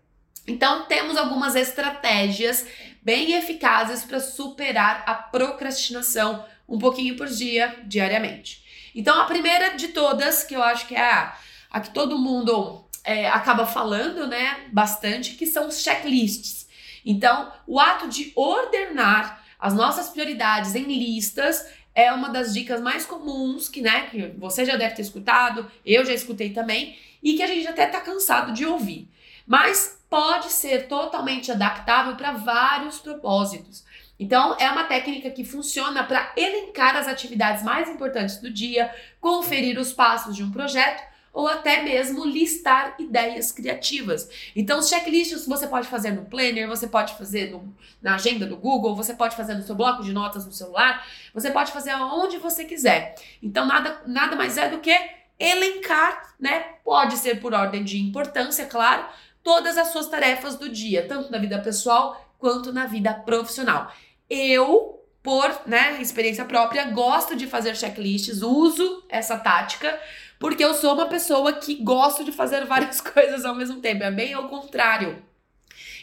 Então, 0.47 0.85
temos 0.85 1.15
algumas 1.15 1.55
estratégias 1.55 2.65
bem 3.03 3.33
eficazes 3.33 4.03
para 4.03 4.19
superar 4.19 5.03
a 5.05 5.13
procrastinação 5.13 6.43
um 6.67 6.79
pouquinho 6.79 7.15
por 7.15 7.27
dia, 7.27 7.79
diariamente. 7.83 8.63
Então, 8.95 9.21
a 9.21 9.25
primeira 9.25 9.77
de 9.77 9.89
todas, 9.89 10.43
que 10.43 10.55
eu 10.55 10.63
acho 10.63 10.87
que 10.87 10.95
é 10.95 11.13
a 11.13 11.37
a 11.71 11.79
que 11.79 11.91
todo 11.91 12.19
mundo 12.19 12.83
é, 13.03 13.29
acaba 13.29 13.65
falando, 13.65 14.27
né, 14.27 14.67
bastante, 14.73 15.35
que 15.35 15.47
são 15.47 15.69
os 15.69 15.81
checklists. 15.81 16.67
Então, 17.05 17.51
o 17.65 17.79
ato 17.79 18.09
de 18.09 18.33
ordenar 18.35 19.41
as 19.57 19.73
nossas 19.73 20.09
prioridades 20.09 20.75
em 20.75 20.83
listas 20.83 21.65
é 21.95 22.11
uma 22.11 22.29
das 22.29 22.53
dicas 22.53 22.81
mais 22.81 23.05
comuns 23.05 23.69
que, 23.69 23.81
né, 23.81 24.07
que 24.07 24.33
você 24.37 24.65
já 24.65 24.75
deve 24.75 24.95
ter 24.95 25.01
escutado, 25.01 25.71
eu 25.85 26.05
já 26.05 26.13
escutei 26.13 26.49
também, 26.49 26.97
e 27.21 27.33
que 27.33 27.43
a 27.43 27.47
gente 27.47 27.67
até 27.67 27.85
tá 27.85 28.01
cansado 28.01 28.53
de 28.53 28.65
ouvir. 28.65 29.09
Mas 29.45 30.01
pode 30.09 30.51
ser 30.51 30.87
totalmente 30.87 31.51
adaptável 31.51 32.15
para 32.15 32.33
vários 32.33 32.99
propósitos. 32.99 33.83
Então, 34.19 34.55
é 34.59 34.69
uma 34.69 34.83
técnica 34.83 35.31
que 35.31 35.43
funciona 35.43 36.03
para 36.03 36.31
elencar 36.37 36.95
as 36.95 37.07
atividades 37.07 37.63
mais 37.63 37.89
importantes 37.89 38.37
do 38.37 38.51
dia, 38.51 38.93
conferir 39.19 39.79
os 39.79 39.91
passos 39.93 40.35
de 40.35 40.43
um 40.43 40.51
projeto 40.51 41.01
ou 41.33 41.47
até 41.47 41.81
mesmo 41.81 42.25
listar 42.25 42.95
ideias 42.99 43.51
criativas. 43.51 44.29
Então, 44.55 44.79
os 44.79 44.89
checklists 44.89 45.47
você 45.47 45.65
pode 45.65 45.87
fazer 45.87 46.11
no 46.11 46.25
Planner, 46.25 46.67
você 46.67 46.87
pode 46.87 47.15
fazer 47.15 47.51
no, 47.51 47.73
na 48.01 48.15
agenda 48.15 48.45
do 48.45 48.57
Google, 48.57 48.95
você 48.95 49.13
pode 49.13 49.35
fazer 49.35 49.53
no 49.53 49.63
seu 49.63 49.75
bloco 49.75 50.03
de 50.03 50.13
notas 50.13 50.45
no 50.45 50.51
celular, 50.51 51.07
você 51.33 51.49
pode 51.49 51.71
fazer 51.71 51.91
aonde 51.91 52.37
você 52.37 52.65
quiser. 52.65 53.15
Então, 53.41 53.65
nada, 53.65 54.01
nada 54.05 54.35
mais 54.35 54.57
é 54.57 54.69
do 54.69 54.79
que 54.79 54.95
elencar, 55.41 56.35
né? 56.39 56.59
Pode 56.83 57.17
ser 57.17 57.39
por 57.39 57.53
ordem 57.53 57.83
de 57.83 57.99
importância, 57.99 58.65
claro, 58.65 59.05
todas 59.43 59.77
as 59.77 59.87
suas 59.87 60.07
tarefas 60.07 60.55
do 60.55 60.69
dia, 60.69 61.07
tanto 61.07 61.31
na 61.31 61.37
vida 61.37 61.59
pessoal 61.59 62.33
quanto 62.37 62.71
na 62.71 62.85
vida 62.85 63.13
profissional. 63.13 63.91
Eu, 64.29 65.03
por 65.23 65.61
né, 65.65 66.01
experiência 66.01 66.45
própria, 66.45 66.85
gosto 66.85 67.35
de 67.35 67.47
fazer 67.47 67.75
checklists, 67.75 68.41
uso 68.41 69.03
essa 69.09 69.37
tática 69.37 69.99
porque 70.41 70.65
eu 70.65 70.73
sou 70.73 70.95
uma 70.95 71.05
pessoa 71.05 71.53
que 71.53 71.75
gosto 71.75 72.23
de 72.23 72.31
fazer 72.31 72.65
várias 72.65 72.99
coisas 72.99 73.45
ao 73.45 73.53
mesmo 73.53 73.79
tempo, 73.79 74.03
é 74.03 74.09
bem 74.09 74.33
ao 74.33 74.49
contrário. 74.49 75.23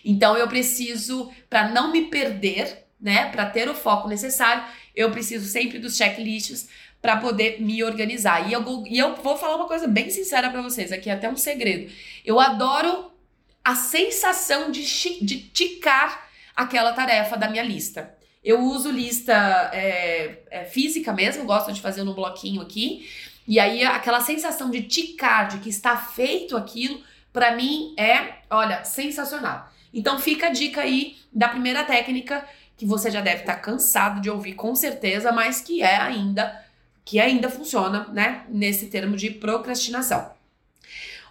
Então 0.04 0.37
eu 0.37 0.47
preciso, 0.47 1.30
para 1.50 1.68
não 1.68 1.90
me 1.90 2.07
perder, 2.07 2.87
né, 3.00 3.30
para 3.30 3.47
ter 3.47 3.68
o 3.68 3.75
foco 3.75 4.09
necessário, 4.09 4.64
eu 4.95 5.11
preciso 5.11 5.47
sempre 5.47 5.80
dos 5.80 5.97
checklists 5.97 6.68
para 7.00 7.17
poder 7.17 7.61
me 7.61 7.83
organizar. 7.83 8.49
E 8.49 8.52
eu, 8.52 8.85
e 8.87 8.99
eu 8.99 9.14
vou 9.17 9.37
falar 9.37 9.57
uma 9.57 9.69
coisa 9.69 9.87
bem 9.87 10.11
sincera 10.11 10.50
para 10.50 10.62
vocês, 10.62 10.93
aqui 10.93 11.09
até 11.09 11.31
um 11.31 11.37
segredo. 11.37 11.93
Eu 12.25 12.40
adoro 12.40 13.11
a 13.64 13.75
sensação 13.75 14.71
de, 14.71 14.83
de 15.25 15.40
ticar 15.50 16.28
aquela 16.57 16.93
tarefa 16.93 17.37
da 17.37 17.49
minha 17.49 17.62
lista. 17.62 18.17
Eu 18.43 18.61
uso 18.61 18.90
lista 18.90 19.33
é, 19.73 20.38
é, 20.50 20.64
física 20.64 21.12
mesmo, 21.12 21.45
gosto 21.45 21.73
de 21.73 21.81
fazer 21.81 22.02
no 22.02 22.14
bloquinho 22.14 22.61
aqui, 22.61 23.09
e 23.47 23.59
aí 23.61 23.85
aquela 23.85 24.21
sensação 24.21 24.71
de 24.71 24.83
ticar, 24.83 25.49
de 25.49 25.59
que 25.59 25.69
está 25.69 25.97
feito 25.97 26.57
aquilo, 26.57 27.00
para 27.33 27.55
mim 27.55 27.95
é, 27.97 28.38
olha, 28.50 28.85
sensacional. 28.85 29.71
Então 29.93 30.19
fica 30.19 30.47
a 30.47 30.50
dica 30.50 30.83
aí 30.83 31.17
da 31.33 31.49
primeira 31.49 31.85
técnica 31.85 32.45
que 32.76 32.87
você 32.87 33.11
já 33.11 33.21
deve 33.21 33.40
estar 33.40 33.57
tá 33.57 33.61
cansado 33.61 34.21
de 34.21 34.31
ouvir 34.31 34.55
com 34.55 34.75
certeza, 34.75 35.33
mas 35.33 35.61
que 35.61 35.83
é 35.83 35.97
ainda 35.97 36.64
que 37.09 37.19
ainda 37.19 37.49
funciona, 37.49 38.07
né, 38.12 38.45
nesse 38.50 38.88
termo 38.88 39.17
de 39.17 39.31
procrastinação. 39.31 40.31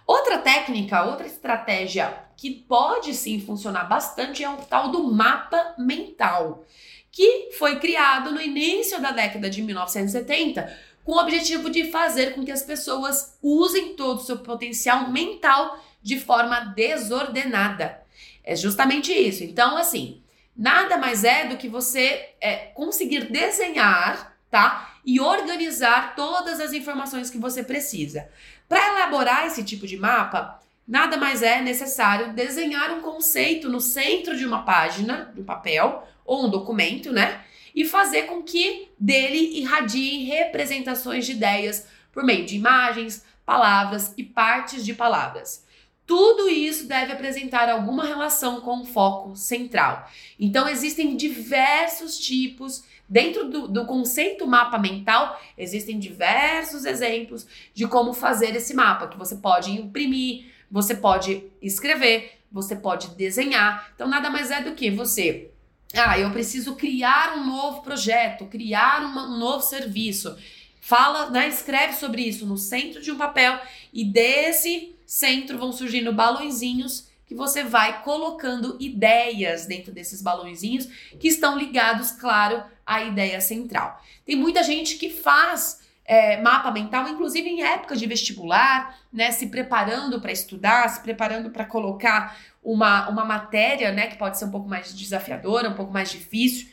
Outra 0.04 0.38
técnica, 0.38 1.04
outra 1.04 1.24
estratégia 1.24 2.18
que 2.36 2.50
pode 2.50 3.14
sim 3.14 3.40
funcionar 3.40 3.84
bastante 3.84 4.42
é 4.42 4.50
o 4.50 4.56
tal 4.56 4.90
do 4.90 5.04
mapa 5.04 5.76
mental, 5.78 6.64
que 7.12 7.50
foi 7.56 7.78
criado 7.78 8.32
no 8.32 8.40
início 8.40 9.00
da 9.00 9.12
década 9.12 9.48
de 9.48 9.62
1970 9.62 10.76
com 11.04 11.12
o 11.12 11.20
objetivo 11.20 11.70
de 11.70 11.92
fazer 11.92 12.34
com 12.34 12.44
que 12.44 12.50
as 12.50 12.64
pessoas 12.64 13.38
usem 13.40 13.94
todo 13.94 14.18
o 14.18 14.24
seu 14.24 14.38
potencial 14.38 15.08
mental 15.12 15.78
de 16.02 16.18
forma 16.18 16.58
desordenada. 16.74 18.02
É 18.42 18.56
justamente 18.56 19.12
isso. 19.12 19.44
Então, 19.44 19.76
assim, 19.76 20.24
nada 20.56 20.96
mais 20.96 21.22
é 21.22 21.46
do 21.46 21.56
que 21.56 21.68
você 21.68 22.30
é, 22.40 22.56
conseguir 22.74 23.30
desenhar, 23.30 24.37
tá? 24.50 24.94
E 25.04 25.20
organizar 25.20 26.14
todas 26.14 26.60
as 26.60 26.72
informações 26.72 27.30
que 27.30 27.38
você 27.38 27.62
precisa. 27.62 28.28
Para 28.68 28.86
elaborar 28.88 29.46
esse 29.46 29.64
tipo 29.64 29.86
de 29.86 29.96
mapa, 29.96 30.60
nada 30.86 31.16
mais 31.16 31.42
é 31.42 31.60
necessário 31.60 32.32
desenhar 32.32 32.90
um 32.92 33.00
conceito 33.00 33.68
no 33.68 33.80
centro 33.80 34.36
de 34.36 34.44
uma 34.44 34.62
página, 34.62 35.30
de 35.34 35.40
um 35.40 35.44
papel 35.44 36.06
ou 36.24 36.46
um 36.46 36.50
documento, 36.50 37.12
né? 37.12 37.42
e 37.78 37.84
fazer 37.84 38.22
com 38.22 38.42
que 38.42 38.88
dele 38.98 39.60
irradiem 39.60 40.24
representações 40.24 41.24
de 41.24 41.30
ideias 41.30 41.86
por 42.10 42.24
meio 42.24 42.44
de 42.44 42.56
imagens, 42.56 43.24
palavras 43.46 44.12
e 44.16 44.24
partes 44.24 44.84
de 44.84 44.94
palavras. 44.94 45.64
Tudo 46.08 46.48
isso 46.48 46.88
deve 46.88 47.12
apresentar 47.12 47.68
alguma 47.68 48.02
relação 48.02 48.62
com 48.62 48.80
o 48.80 48.86
foco 48.86 49.36
central. 49.36 50.10
Então, 50.40 50.66
existem 50.66 51.14
diversos 51.14 52.18
tipos, 52.18 52.82
dentro 53.06 53.50
do, 53.50 53.68
do, 53.68 53.84
conceito 53.84 54.46
mapa 54.46 54.78
mental, 54.78 55.38
existem 55.58 55.98
diversos 55.98 56.86
exemplos 56.86 57.46
de 57.74 57.86
como 57.86 58.14
fazer 58.14 58.56
esse 58.56 58.72
mapa, 58.72 59.08
que 59.08 59.18
você 59.18 59.36
pode 59.36 59.70
imprimir, 59.70 60.46
você 60.70 60.94
pode 60.94 61.44
escrever, 61.60 62.40
você 62.50 62.74
pode 62.74 63.08
desenhar. 63.08 63.92
Então, 63.94 64.08
nada 64.08 64.30
mais 64.30 64.50
é 64.50 64.62
do 64.62 64.74
que 64.74 64.90
você 64.90 65.50
ah, 65.94 66.18
eu 66.18 66.30
preciso 66.30 66.74
criar 66.76 67.38
um 67.38 67.46
novo 67.46 67.82
projeto, 67.82 68.44
criar 68.46 69.02
uma, 69.04 69.26
um 69.26 69.38
novo 69.38 69.62
serviço. 69.62 70.36
Fala, 70.80 71.30
né, 71.30 71.48
escreve 71.48 71.94
sobre 71.94 72.22
isso 72.22 72.46
no 72.46 72.56
centro 72.56 73.02
de 73.02 73.10
um 73.10 73.16
papel 73.16 73.58
e 73.92 74.04
desse 74.04 74.94
centro 75.06 75.58
vão 75.58 75.72
surgindo 75.72 76.12
balõezinhos 76.12 77.08
que 77.28 77.34
você 77.34 77.62
vai 77.62 78.02
colocando 78.02 78.76
ideias 78.80 79.66
dentro 79.66 79.92
desses 79.92 80.22
balãozinhos 80.22 80.86
que 81.20 81.28
estão 81.28 81.58
ligados, 81.58 82.10
claro, 82.10 82.64
à 82.86 83.04
ideia 83.04 83.38
central. 83.38 84.02
Tem 84.24 84.34
muita 84.34 84.62
gente 84.62 84.96
que 84.96 85.10
faz 85.10 85.86
é, 86.06 86.40
mapa 86.40 86.70
mental, 86.70 87.06
inclusive 87.06 87.46
em 87.46 87.62
época 87.62 87.94
de 87.94 88.06
vestibular, 88.06 88.98
né, 89.12 89.30
se 89.30 89.48
preparando 89.48 90.18
para 90.22 90.32
estudar, 90.32 90.88
se 90.88 91.02
preparando 91.02 91.50
para 91.50 91.66
colocar 91.66 92.34
uma, 92.62 93.10
uma 93.10 93.26
matéria, 93.26 93.92
né, 93.92 94.06
que 94.06 94.16
pode 94.16 94.38
ser 94.38 94.46
um 94.46 94.50
pouco 94.50 94.66
mais 94.66 94.94
desafiadora, 94.94 95.68
um 95.68 95.74
pouco 95.74 95.92
mais 95.92 96.10
difícil, 96.10 96.66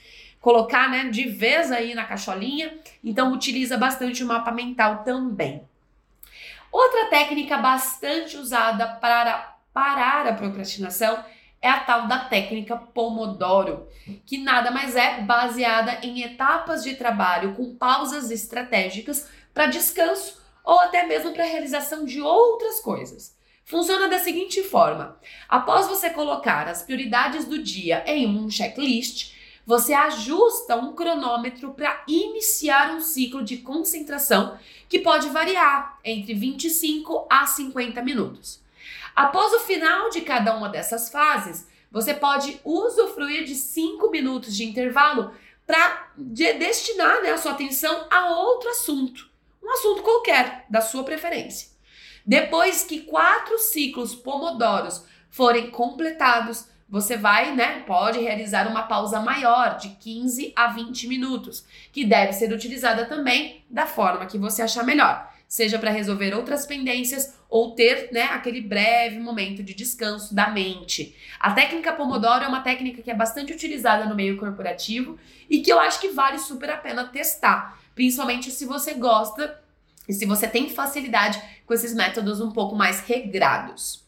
colocar, 0.45 0.91
né, 0.91 1.05
de 1.05 1.27
vez 1.27 1.71
aí 1.71 1.95
na 1.95 2.03
cacholinha. 2.03 2.77
Então 3.03 3.33
utiliza 3.33 3.79
bastante 3.79 4.23
o 4.23 4.27
mapa 4.27 4.51
mental 4.51 5.03
também. 5.03 5.67
Outra 6.71 7.05
técnica 7.05 7.57
bastante 7.57 8.37
usada 8.37 8.85
para 8.85 9.57
parar 9.73 10.27
a 10.27 10.33
procrastinação 10.33 11.25
é 11.59 11.67
a 11.67 11.79
tal 11.79 12.07
da 12.07 12.19
técnica 12.25 12.77
Pomodoro, 12.77 13.87
que 14.23 14.37
nada 14.37 14.69
mais 14.69 14.95
é 14.95 15.19
baseada 15.21 16.05
em 16.05 16.21
etapas 16.21 16.83
de 16.83 16.93
trabalho 16.93 17.55
com 17.55 17.75
pausas 17.75 18.29
estratégicas 18.29 19.27
para 19.51 19.65
descanso 19.65 20.39
ou 20.63 20.79
até 20.79 21.07
mesmo 21.07 21.33
para 21.33 21.43
realização 21.43 22.05
de 22.05 22.21
outras 22.21 22.79
coisas. 22.81 23.35
Funciona 23.63 24.07
da 24.07 24.19
seguinte 24.19 24.61
forma: 24.61 25.19
após 25.49 25.87
você 25.87 26.11
colocar 26.11 26.67
as 26.67 26.83
prioridades 26.83 27.45
do 27.45 27.63
dia 27.63 28.03
em 28.05 28.27
um 28.27 28.47
checklist, 28.47 29.33
você 29.65 29.93
ajusta 29.93 30.75
um 30.75 30.93
cronômetro 30.93 31.73
para 31.73 32.03
iniciar 32.07 32.91
um 32.91 33.01
ciclo 33.01 33.43
de 33.43 33.57
concentração 33.57 34.57
que 34.87 34.99
pode 34.99 35.29
variar 35.29 35.99
entre 36.03 36.33
25 36.33 37.25
a 37.29 37.47
50 37.47 38.01
minutos. 38.03 38.61
Após 39.15 39.53
o 39.53 39.59
final 39.61 40.09
de 40.09 40.21
cada 40.21 40.55
uma 40.55 40.69
dessas 40.69 41.09
fases, 41.09 41.67
você 41.91 42.13
pode 42.13 42.59
usufruir 42.63 43.45
de 43.45 43.55
5 43.55 44.11
minutos 44.11 44.55
de 44.55 44.65
intervalo 44.65 45.33
para 45.65 46.09
de 46.15 46.53
destinar 46.53 47.21
né, 47.21 47.31
a 47.31 47.37
sua 47.37 47.53
atenção 47.53 48.07
a 48.11 48.29
outro 48.29 48.69
assunto, 48.69 49.27
um 49.63 49.71
assunto 49.71 50.03
qualquer 50.03 50.65
da 50.69 50.81
sua 50.81 51.03
preferência. 51.03 51.69
Depois 52.25 52.83
que 52.83 53.01
quatro 53.01 53.57
ciclos 53.57 54.13
pomodoros 54.13 55.05
forem 55.29 55.69
completados, 55.69 56.67
você 56.87 57.17
vai, 57.17 57.55
né, 57.55 57.83
pode 57.87 58.19
realizar 58.19 58.67
uma 58.67 58.83
pausa 58.83 59.19
maior 59.19 59.77
de 59.77 59.89
15 59.89 60.53
a 60.55 60.67
20 60.67 61.07
minutos, 61.07 61.65
que 61.91 62.05
deve 62.05 62.33
ser 62.33 62.51
utilizada 62.53 63.05
também 63.05 63.63
da 63.69 63.85
forma 63.85 64.25
que 64.25 64.37
você 64.37 64.61
achar 64.61 64.83
melhor 64.83 65.33
seja 65.47 65.77
para 65.79 65.91
resolver 65.91 66.33
outras 66.33 66.65
pendências 66.65 67.35
ou 67.49 67.75
ter 67.75 68.09
né, 68.11 68.23
aquele 68.23 68.61
breve 68.61 69.19
momento 69.19 69.63
de 69.63 69.73
descanso 69.73 70.33
da 70.33 70.49
mente. 70.49 71.15
A 71.39 71.53
técnica 71.53 71.93
Pomodoro 71.93 72.43
é 72.43 72.47
uma 72.47 72.61
técnica 72.61 73.01
que 73.01 73.11
é 73.11 73.15
bastante 73.15 73.53
utilizada 73.53 74.05
no 74.05 74.15
meio 74.15 74.37
corporativo 74.37 75.17
e 75.49 75.61
que 75.61 75.71
eu 75.71 75.79
acho 75.79 75.99
que 75.99 76.09
vale 76.09 76.39
super 76.39 76.69
a 76.71 76.77
pena 76.77 77.07
testar, 77.07 77.79
principalmente 77.93 78.51
se 78.51 78.65
você 78.65 78.95
gosta 78.95 79.61
e 80.07 80.13
se 80.13 80.25
você 80.25 80.47
tem 80.47 80.69
facilidade 80.69 81.41
com 81.65 81.73
esses 81.73 81.93
métodos 81.93 82.41
um 82.41 82.51
pouco 82.51 82.75
mais 82.75 82.99
regrados. 83.01 84.04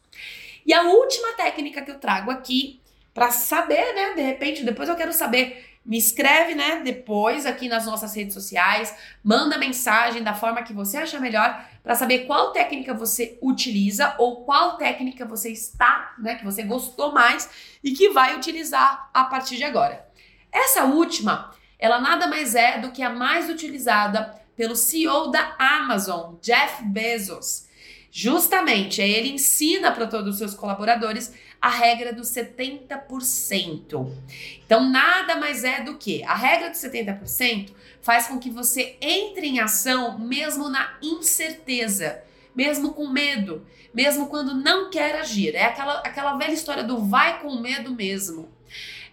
E 0.67 0.73
a 0.73 0.83
última 0.83 1.31
técnica 1.33 1.81
que 1.81 1.89
eu 1.89 1.97
trago 1.97 2.29
aqui 2.29 2.81
para 3.13 3.31
saber, 3.31 3.95
né, 3.95 4.13
de 4.13 4.21
repente, 4.21 4.65
depois 4.65 4.89
eu 4.89 4.95
quero 4.95 5.13
saber 5.13 5.65
me 5.87 5.97
escreve, 5.97 6.53
né, 6.53 6.81
depois 6.83 7.45
aqui 7.45 7.69
nas 7.69 7.85
nossas 7.85 8.13
redes 8.13 8.33
sociais, 8.33 8.93
manda 9.23 9.57
mensagem 9.57 10.21
da 10.21 10.33
forma 10.33 10.61
que 10.61 10.73
você 10.73 10.97
achar 10.97 11.21
melhor 11.21 11.65
para 11.81 11.95
saber 11.95 12.25
qual 12.25 12.51
técnica 12.51 12.93
você 12.93 13.39
utiliza 13.41 14.13
ou 14.17 14.43
qual 14.43 14.75
técnica 14.75 15.23
você 15.23 15.49
está, 15.49 16.13
né, 16.19 16.35
que 16.35 16.43
você 16.43 16.61
gostou 16.61 17.13
mais 17.13 17.49
e 17.81 17.93
que 17.93 18.09
vai 18.09 18.35
utilizar 18.35 19.09
a 19.13 19.23
partir 19.23 19.55
de 19.55 19.63
agora. 19.63 20.05
Essa 20.51 20.83
última, 20.83 21.51
ela 21.79 22.01
nada 22.01 22.27
mais 22.27 22.53
é 22.53 22.79
do 22.79 22.91
que 22.91 23.01
a 23.01 23.09
mais 23.09 23.49
utilizada 23.49 24.35
pelo 24.57 24.75
CEO 24.75 25.31
da 25.31 25.55
Amazon, 25.57 26.35
Jeff 26.41 26.83
Bezos. 26.83 27.66
Justamente, 28.11 29.01
ele 29.01 29.29
ensina 29.29 29.91
para 29.91 30.07
todos 30.07 30.33
os 30.33 30.37
seus 30.37 30.53
colaboradores 30.53 31.33
a 31.61 31.69
regra 31.69 32.13
dos 32.13 32.29
70%. 32.29 34.11
Então, 34.65 34.89
nada 34.89 35.35
mais 35.35 35.63
é 35.63 35.81
do 35.81 35.97
que 35.97 36.23
a 36.23 36.35
regra 36.35 36.69
dos 36.69 36.79
70% 36.79 37.71
faz 38.01 38.27
com 38.27 38.39
que 38.39 38.49
você 38.49 38.95
entre 39.01 39.47
em 39.47 39.59
ação 39.59 40.17
mesmo 40.17 40.69
na 40.69 40.97
incerteza, 41.01 42.23
mesmo 42.55 42.93
com 42.93 43.07
medo, 43.07 43.65
mesmo 43.93 44.27
quando 44.27 44.55
não 44.55 44.89
quer 44.89 45.15
agir. 45.15 45.55
É 45.55 45.65
aquela, 45.65 45.99
aquela 45.99 46.37
velha 46.37 46.53
história 46.53 46.83
do 46.83 47.05
vai 47.05 47.41
com 47.41 47.59
medo 47.59 47.93
mesmo. 47.93 48.49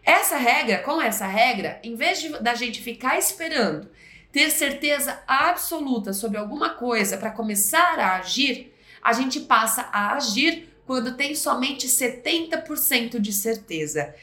Essa 0.04 0.36
regra, 0.36 0.78
com 0.78 1.00
essa 1.00 1.26
regra, 1.26 1.80
em 1.82 1.94
vez 1.94 2.20
de, 2.20 2.28
da 2.40 2.54
gente 2.54 2.82
ficar 2.82 3.18
esperando 3.18 3.88
ter 4.30 4.50
certeza 4.50 5.22
absoluta 5.26 6.12
sobre 6.12 6.36
alguma 6.36 6.70
coisa 6.70 7.16
para 7.16 7.30
começar 7.30 7.98
a 8.00 8.16
agir, 8.16 8.73
a 9.04 9.12
gente 9.12 9.40
passa 9.40 9.88
a 9.92 10.14
agir 10.14 10.70
quando 10.86 11.16
tem 11.16 11.34
somente 11.34 11.86
70% 11.86 13.20
de 13.20 13.32
certeza. 13.32 14.14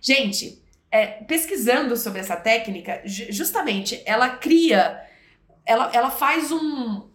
Gente, 0.00 0.62
é, 0.90 1.06
pesquisando 1.06 1.96
sobre 1.96 2.20
essa 2.20 2.36
técnica, 2.36 3.02
justamente 3.04 4.00
ela 4.04 4.28
cria, 4.28 5.02
ela, 5.64 5.90
ela 5.92 6.10
faz 6.10 6.52
um, 6.52 7.08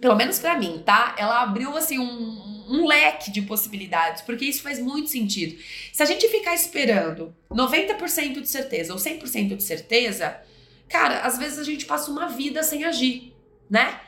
pelo 0.00 0.16
menos 0.16 0.38
para 0.38 0.58
mim, 0.58 0.82
tá? 0.84 1.14
Ela 1.18 1.42
abriu 1.42 1.76
assim 1.76 1.98
um, 1.98 2.66
um 2.68 2.86
leque 2.86 3.30
de 3.30 3.42
possibilidades, 3.42 4.22
porque 4.22 4.44
isso 4.44 4.62
faz 4.62 4.78
muito 4.78 5.10
sentido. 5.10 5.60
Se 5.92 6.02
a 6.02 6.06
gente 6.06 6.28
ficar 6.28 6.54
esperando 6.54 7.34
90% 7.50 8.40
de 8.40 8.48
certeza 8.48 8.92
ou 8.92 8.98
100% 8.98 9.56
de 9.56 9.62
certeza, 9.62 10.40
cara, 10.88 11.20
às 11.20 11.36
vezes 11.36 11.58
a 11.58 11.64
gente 11.64 11.84
passa 11.84 12.10
uma 12.10 12.28
vida 12.28 12.62
sem 12.62 12.84
agir, 12.84 13.34
né? 13.68 14.00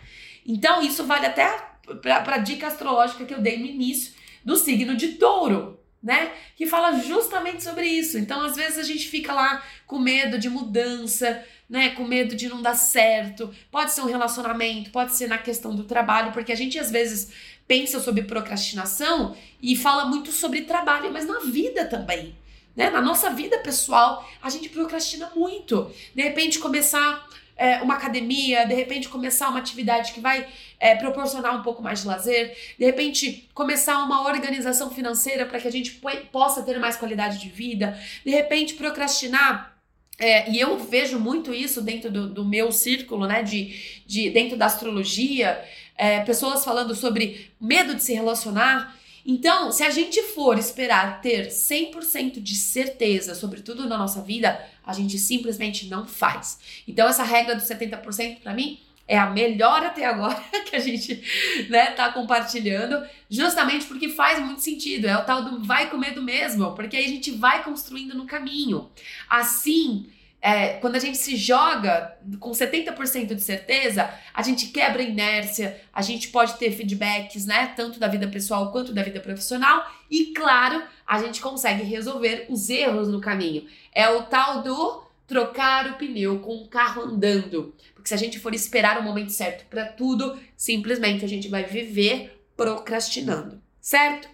Então 0.47 0.83
isso 0.83 1.05
vale 1.05 1.27
até 1.27 1.70
para 1.97 2.35
a 2.35 2.39
dica 2.39 2.67
astrológica 2.67 3.25
que 3.25 3.35
eu 3.35 3.41
dei 3.41 3.59
no 3.59 3.67
início 3.67 4.15
do 4.45 4.57
signo 4.57 4.97
de 4.97 5.09
touro, 5.15 5.79
né? 6.03 6.33
Que 6.57 6.67
fala 6.67 6.99
justamente 6.99 7.63
sobre 7.63 7.87
isso. 7.87 8.19
Então, 8.19 8.43
às 8.43 8.57
vezes 8.57 8.79
a 8.79 8.83
gente 8.83 9.09
fica 9.09 9.33
lá 9.33 9.63
com 9.87 9.99
medo 9.99 10.39
de 10.39 10.49
mudança, 10.49 11.45
né? 11.69 11.91
Com 11.91 12.05
medo 12.05 12.35
de 12.35 12.49
não 12.49 12.63
dar 12.63 12.75
certo. 12.75 13.55
Pode 13.71 13.93
ser 13.93 14.01
um 14.01 14.07
relacionamento, 14.07 14.91
pode 14.91 15.15
ser 15.15 15.29
na 15.29 15.39
questão 15.39 15.75
do 15.75 15.85
trabalho, 15.85 16.33
porque 16.33 16.53
a 16.53 16.57
gente 16.57 16.79
às 16.79 16.91
vezes 16.91 17.33
pensa 17.67 18.01
sobre 18.01 18.23
procrastinação 18.23 19.37
e 19.63 19.77
fala 19.77 20.07
muito 20.07 20.33
sobre 20.33 20.63
trabalho, 20.63 21.13
mas 21.13 21.27
na 21.27 21.41
vida 21.41 21.85
também. 21.85 22.35
Né? 22.75 22.91
Na 22.91 23.01
nossa 23.01 23.31
vida 23.31 23.59
pessoal, 23.59 24.29
a 24.43 24.49
gente 24.49 24.69
procrastina 24.69 25.31
muito. 25.37 25.91
De 26.15 26.23
repente, 26.23 26.59
começar 26.59 27.29
é, 27.61 27.83
uma 27.83 27.95
academia, 27.95 28.65
de 28.65 28.75
repente 28.75 29.07
começar 29.07 29.51
uma 29.51 29.59
atividade 29.59 30.15
que 30.15 30.21
vai 30.21 30.49
é, 30.81 30.95
proporcionar 30.95 31.55
um 31.55 31.63
pouco 31.63 31.83
mais 31.83 32.01
de 32.01 32.07
lazer, 32.07 32.57
de 32.79 32.87
repente 32.87 33.51
começar 33.53 33.99
uma 33.99 34.27
organização 34.27 34.91
financeira 34.91 35.45
para 35.45 35.61
que 35.61 35.69
a 35.69 35.71
gente 35.71 36.01
possa 36.33 36.63
ter 36.63 36.79
mais 36.79 36.97
qualidade 36.97 37.39
de 37.39 37.51
vida, 37.51 37.99
de 38.25 38.31
repente 38.31 38.75
procrastinar 38.75 39.77
é, 40.19 40.51
e 40.51 40.59
eu 40.61 40.79
vejo 40.79 41.19
muito 41.19 41.53
isso 41.53 41.81
dentro 41.81 42.11
do, 42.11 42.29
do, 42.29 42.45
meu 42.45 42.71
círculo, 42.71 43.27
né? 43.27 43.43
De, 43.43 44.03
de 44.07 44.29
dentro 44.29 44.55
da 44.55 44.67
astrologia, 44.67 45.59
é, 45.97 46.21
pessoas 46.21 46.63
falando 46.63 46.95
sobre 46.95 47.51
medo 47.59 47.95
de 47.95 48.03
se 48.03 48.13
relacionar. 48.13 48.95
Então, 49.25 49.71
se 49.71 49.83
a 49.83 49.91
gente 49.91 50.23
for 50.23 50.59
esperar 50.59 51.21
ter 51.21 51.49
100% 51.49 52.41
de 52.41 52.55
certeza 52.55 53.35
sobre 53.35 53.61
tudo 53.61 53.89
na 53.89 53.99
nossa 53.99 54.23
vida, 54.23 54.61
a 54.85 54.93
gente 54.93 55.19
simplesmente 55.19 55.87
não 55.87 56.07
faz. 56.07 56.59
Então, 56.87 57.09
essa 57.09 57.23
regra 57.23 57.55
dos 57.55 57.65
70% 57.65 58.41
para 58.41 58.55
mim 58.55 58.81
é 59.11 59.19
a 59.19 59.29
melhor 59.29 59.85
até 59.85 60.05
agora 60.07 60.41
que 60.65 60.77
a 60.77 60.79
gente 60.79 61.21
né, 61.69 61.87
tá 61.87 62.13
compartilhando, 62.13 63.05
justamente 63.29 63.85
porque 63.87 64.09
faz 64.09 64.39
muito 64.39 64.63
sentido. 64.63 65.07
É 65.07 65.17
o 65.17 65.25
tal 65.25 65.45
do 65.45 65.65
vai 65.65 65.91
com 65.91 65.99
medo 65.99 66.23
mesmo, 66.23 66.75
porque 66.77 66.97
aí 66.97 67.07
a 67.07 67.09
gente 67.09 67.33
vai 67.33 67.65
construindo 67.65 68.15
no 68.15 68.25
caminho. 68.25 68.89
Assim, 69.29 70.07
é, 70.43 70.75
quando 70.75 70.97
a 70.97 70.99
gente 70.99 71.19
se 71.19 71.37
joga 71.37 72.17
com 72.39 72.51
70% 72.51 73.35
de 73.35 73.43
certeza, 73.43 74.11
a 74.33 74.43
gente 74.43 74.69
quebra 74.69 75.03
a 75.03 75.05
inércia, 75.05 75.81
a 75.93 76.01
gente 76.01 76.29
pode 76.29 76.55
ter 76.55 76.73
feedbacks, 76.73 77.45
né? 77.45 77.73
Tanto 77.77 78.01
da 78.01 78.09
vida 78.09 78.27
pessoal 78.27 78.73
quanto 78.73 78.93
da 78.93 79.03
vida 79.03 79.21
profissional, 79.21 79.85
e 80.11 80.27
claro, 80.33 80.83
a 81.07 81.23
gente 81.23 81.41
consegue 81.41 81.83
resolver 81.83 82.47
os 82.49 82.71
erros 82.71 83.09
no 83.09 83.21
caminho. 83.21 83.67
É 83.93 84.09
o 84.09 84.23
tal 84.23 84.63
do 84.63 85.03
trocar 85.27 85.91
o 85.91 85.95
pneu 85.95 86.41
com 86.41 86.57
o 86.57 86.69
carro 86.69 87.03
andando. 87.03 87.75
Porque 87.95 88.09
se 88.09 88.15
a 88.15 88.19
gente 88.19 88.39
for 88.39 88.55
esperar 88.55 88.99
o 88.99 89.03
momento 89.03 89.31
certo 89.31 89.65
para 89.67 89.85
tudo, 89.85 90.37
simplesmente 90.57 91.25
a 91.25 91.29
gente 91.29 91.49
vai 91.49 91.65
viver 91.65 92.43
procrastinando, 92.57 93.63
certo? 93.81 94.29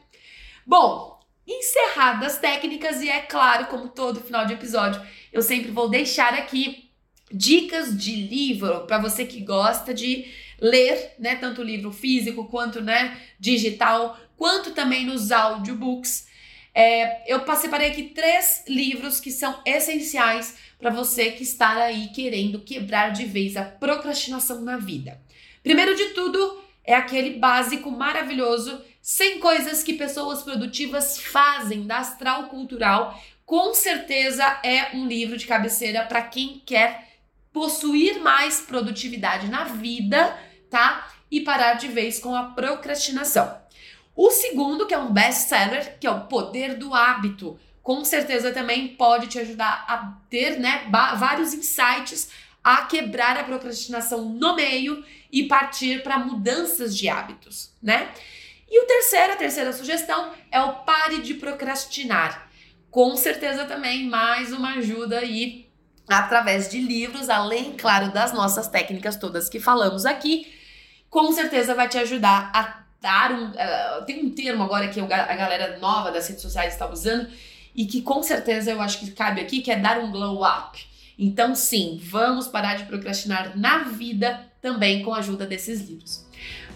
Bom, 0.64 1.15
encerradas 1.46 2.38
técnicas, 2.38 3.00
e 3.00 3.08
é 3.08 3.20
claro, 3.20 3.66
como 3.66 3.88
todo 3.88 4.20
final 4.20 4.46
de 4.46 4.54
episódio, 4.54 5.00
eu 5.32 5.42
sempre 5.42 5.70
vou 5.70 5.88
deixar 5.88 6.34
aqui 6.34 6.90
dicas 7.30 7.96
de 7.96 8.14
livro 8.14 8.86
para 8.86 8.98
você 8.98 9.24
que 9.24 9.40
gosta 9.40 9.92
de 9.92 10.26
ler, 10.60 11.14
né, 11.18 11.36
tanto 11.36 11.62
livro 11.62 11.92
físico 11.92 12.46
quanto, 12.46 12.80
né, 12.80 13.16
digital, 13.38 14.18
quanto 14.36 14.72
também 14.72 15.04
nos 15.04 15.30
audiobooks. 15.30 16.26
É, 16.74 17.32
eu 17.32 17.40
separei 17.56 17.90
aqui 17.90 18.04
três 18.04 18.64
livros 18.68 19.18
que 19.18 19.30
são 19.30 19.60
essenciais 19.64 20.56
para 20.78 20.90
você 20.90 21.30
que 21.30 21.42
está 21.42 21.74
aí 21.84 22.08
querendo 22.08 22.60
quebrar 22.60 23.10
de 23.10 23.24
vez 23.24 23.56
a 23.56 23.64
procrastinação 23.64 24.60
na 24.60 24.76
vida. 24.76 25.20
Primeiro 25.62 25.96
de 25.96 26.10
tudo, 26.10 26.62
é 26.84 26.94
aquele 26.94 27.38
básico 27.38 27.90
maravilhoso, 27.90 28.80
sem 29.06 29.38
coisas 29.38 29.84
que 29.84 29.92
pessoas 29.92 30.42
produtivas 30.42 31.20
fazem, 31.20 31.86
da 31.86 31.98
Astral 31.98 32.48
Cultural. 32.48 33.16
Com 33.44 33.72
certeza 33.72 34.44
é 34.64 34.96
um 34.96 35.06
livro 35.06 35.36
de 35.36 35.46
cabeceira 35.46 36.04
para 36.04 36.22
quem 36.22 36.60
quer 36.66 37.06
possuir 37.52 38.18
mais 38.18 38.62
produtividade 38.62 39.46
na 39.46 39.62
vida, 39.62 40.36
tá? 40.68 41.08
E 41.30 41.40
parar 41.40 41.74
de 41.74 41.86
vez 41.86 42.18
com 42.18 42.34
a 42.34 42.46
procrastinação. 42.46 43.56
O 44.16 44.28
segundo, 44.32 44.88
que 44.88 44.94
é 44.94 44.98
um 44.98 45.12
best-seller, 45.12 45.96
que 46.00 46.06
é 46.08 46.10
o 46.10 46.26
Poder 46.26 46.74
do 46.74 46.92
Hábito, 46.92 47.60
com 47.84 48.04
certeza 48.04 48.50
também 48.50 48.88
pode 48.88 49.28
te 49.28 49.38
ajudar 49.38 49.84
a 49.86 50.18
ter, 50.28 50.58
né, 50.58 50.84
vários 51.16 51.54
insights 51.54 52.28
a 52.64 52.78
quebrar 52.78 53.38
a 53.38 53.44
procrastinação 53.44 54.24
no 54.24 54.56
meio 54.56 55.04
e 55.30 55.44
partir 55.44 56.02
para 56.02 56.18
mudanças 56.18 56.96
de 56.96 57.08
hábitos, 57.08 57.70
né? 57.80 58.12
E 58.68 58.82
o 58.82 58.86
terceiro, 58.86 59.32
a 59.32 59.36
terceira 59.36 59.72
sugestão 59.72 60.32
é 60.50 60.60
o 60.60 60.72
pare 60.84 61.22
de 61.22 61.34
procrastinar. 61.34 62.50
Com 62.90 63.16
certeza 63.16 63.64
também 63.64 64.08
mais 64.08 64.52
uma 64.52 64.74
ajuda 64.74 65.18
aí 65.18 65.66
através 66.08 66.68
de 66.68 66.80
livros, 66.80 67.28
além, 67.28 67.72
claro, 67.72 68.12
das 68.12 68.32
nossas 68.32 68.68
técnicas 68.68 69.16
todas 69.16 69.48
que 69.48 69.60
falamos 69.60 70.06
aqui, 70.06 70.52
com 71.10 71.32
certeza 71.32 71.74
vai 71.74 71.88
te 71.88 71.98
ajudar 71.98 72.50
a 72.54 72.84
dar 73.00 73.32
um. 73.32 73.50
Uh, 73.50 74.04
tem 74.04 74.24
um 74.24 74.30
termo 74.30 74.62
agora 74.64 74.88
que 74.88 75.00
a 75.00 75.04
galera 75.04 75.78
nova 75.78 76.10
das 76.10 76.26
redes 76.28 76.42
sociais 76.42 76.72
está 76.72 76.90
usando 76.90 77.28
e 77.74 77.86
que 77.86 78.02
com 78.02 78.22
certeza 78.22 78.70
eu 78.70 78.80
acho 78.80 78.98
que 78.98 79.10
cabe 79.12 79.40
aqui, 79.40 79.60
que 79.60 79.70
é 79.70 79.76
dar 79.76 79.98
um 79.98 80.10
glow 80.10 80.42
up. 80.44 80.84
Então, 81.18 81.54
sim, 81.54 82.00
vamos 82.02 82.46
parar 82.46 82.76
de 82.76 82.84
procrastinar 82.84 83.56
na 83.56 83.84
vida 83.84 84.46
também 84.60 85.02
com 85.02 85.14
a 85.14 85.18
ajuda 85.18 85.46
desses 85.46 85.80
livros. 85.80 86.25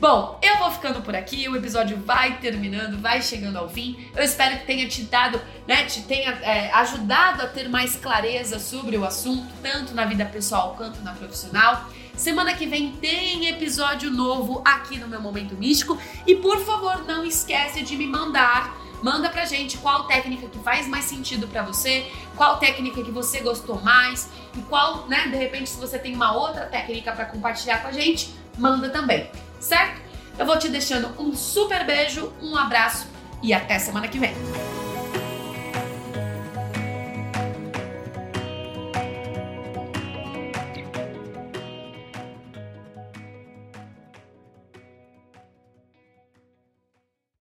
Bom, 0.00 0.38
eu 0.40 0.56
vou 0.56 0.70
ficando 0.70 1.02
por 1.02 1.14
aqui, 1.14 1.46
o 1.46 1.54
episódio 1.54 1.98
vai 1.98 2.38
terminando, 2.38 2.98
vai 3.02 3.20
chegando 3.20 3.58
ao 3.58 3.68
fim. 3.68 4.08
Eu 4.16 4.24
espero 4.24 4.58
que 4.58 4.64
tenha 4.64 4.88
te 4.88 5.02
dado, 5.02 5.38
né, 5.68 5.84
te 5.84 6.00
tenha 6.04 6.30
é, 6.40 6.70
ajudado 6.72 7.42
a 7.42 7.46
ter 7.46 7.68
mais 7.68 7.96
clareza 7.96 8.58
sobre 8.58 8.96
o 8.96 9.04
assunto, 9.04 9.52
tanto 9.62 9.92
na 9.92 10.06
vida 10.06 10.24
pessoal 10.24 10.74
quanto 10.74 11.02
na 11.02 11.12
profissional. 11.12 11.84
Semana 12.16 12.54
que 12.54 12.64
vem 12.64 12.92
tem 12.92 13.48
episódio 13.48 14.10
novo 14.10 14.62
aqui 14.64 14.96
no 14.96 15.06
meu 15.06 15.20
Momento 15.20 15.54
Místico. 15.54 16.00
E 16.26 16.34
por 16.36 16.64
favor, 16.64 17.04
não 17.04 17.22
esquece 17.22 17.82
de 17.82 17.94
me 17.94 18.06
mandar 18.06 18.80
Manda 19.02 19.30
pra 19.30 19.46
gente 19.46 19.78
qual 19.78 20.04
técnica 20.04 20.46
que 20.46 20.58
faz 20.58 20.86
mais 20.86 21.06
sentido 21.06 21.48
para 21.48 21.62
você, 21.62 22.06
qual 22.36 22.58
técnica 22.58 23.02
que 23.02 23.10
você 23.10 23.40
gostou 23.40 23.80
mais 23.80 24.28
e 24.54 24.60
qual, 24.60 25.08
né, 25.08 25.28
de 25.28 25.36
repente 25.36 25.70
se 25.70 25.80
você 25.80 25.98
tem 25.98 26.14
uma 26.14 26.36
outra 26.36 26.66
técnica 26.66 27.10
para 27.10 27.24
compartilhar 27.24 27.80
com 27.80 27.88
a 27.88 27.92
gente, 27.92 28.34
manda 28.58 28.90
também, 28.90 29.30
certo? 29.60 30.00
Eu 30.38 30.46
vou 30.46 30.58
te 30.58 30.68
deixando 30.68 31.14
um 31.22 31.36
super 31.36 31.84
beijo, 31.84 32.32
um 32.40 32.56
abraço 32.56 33.06
e 33.42 33.52
até 33.52 33.78
semana 33.78 34.08
que 34.08 34.18
vem. 34.18 34.34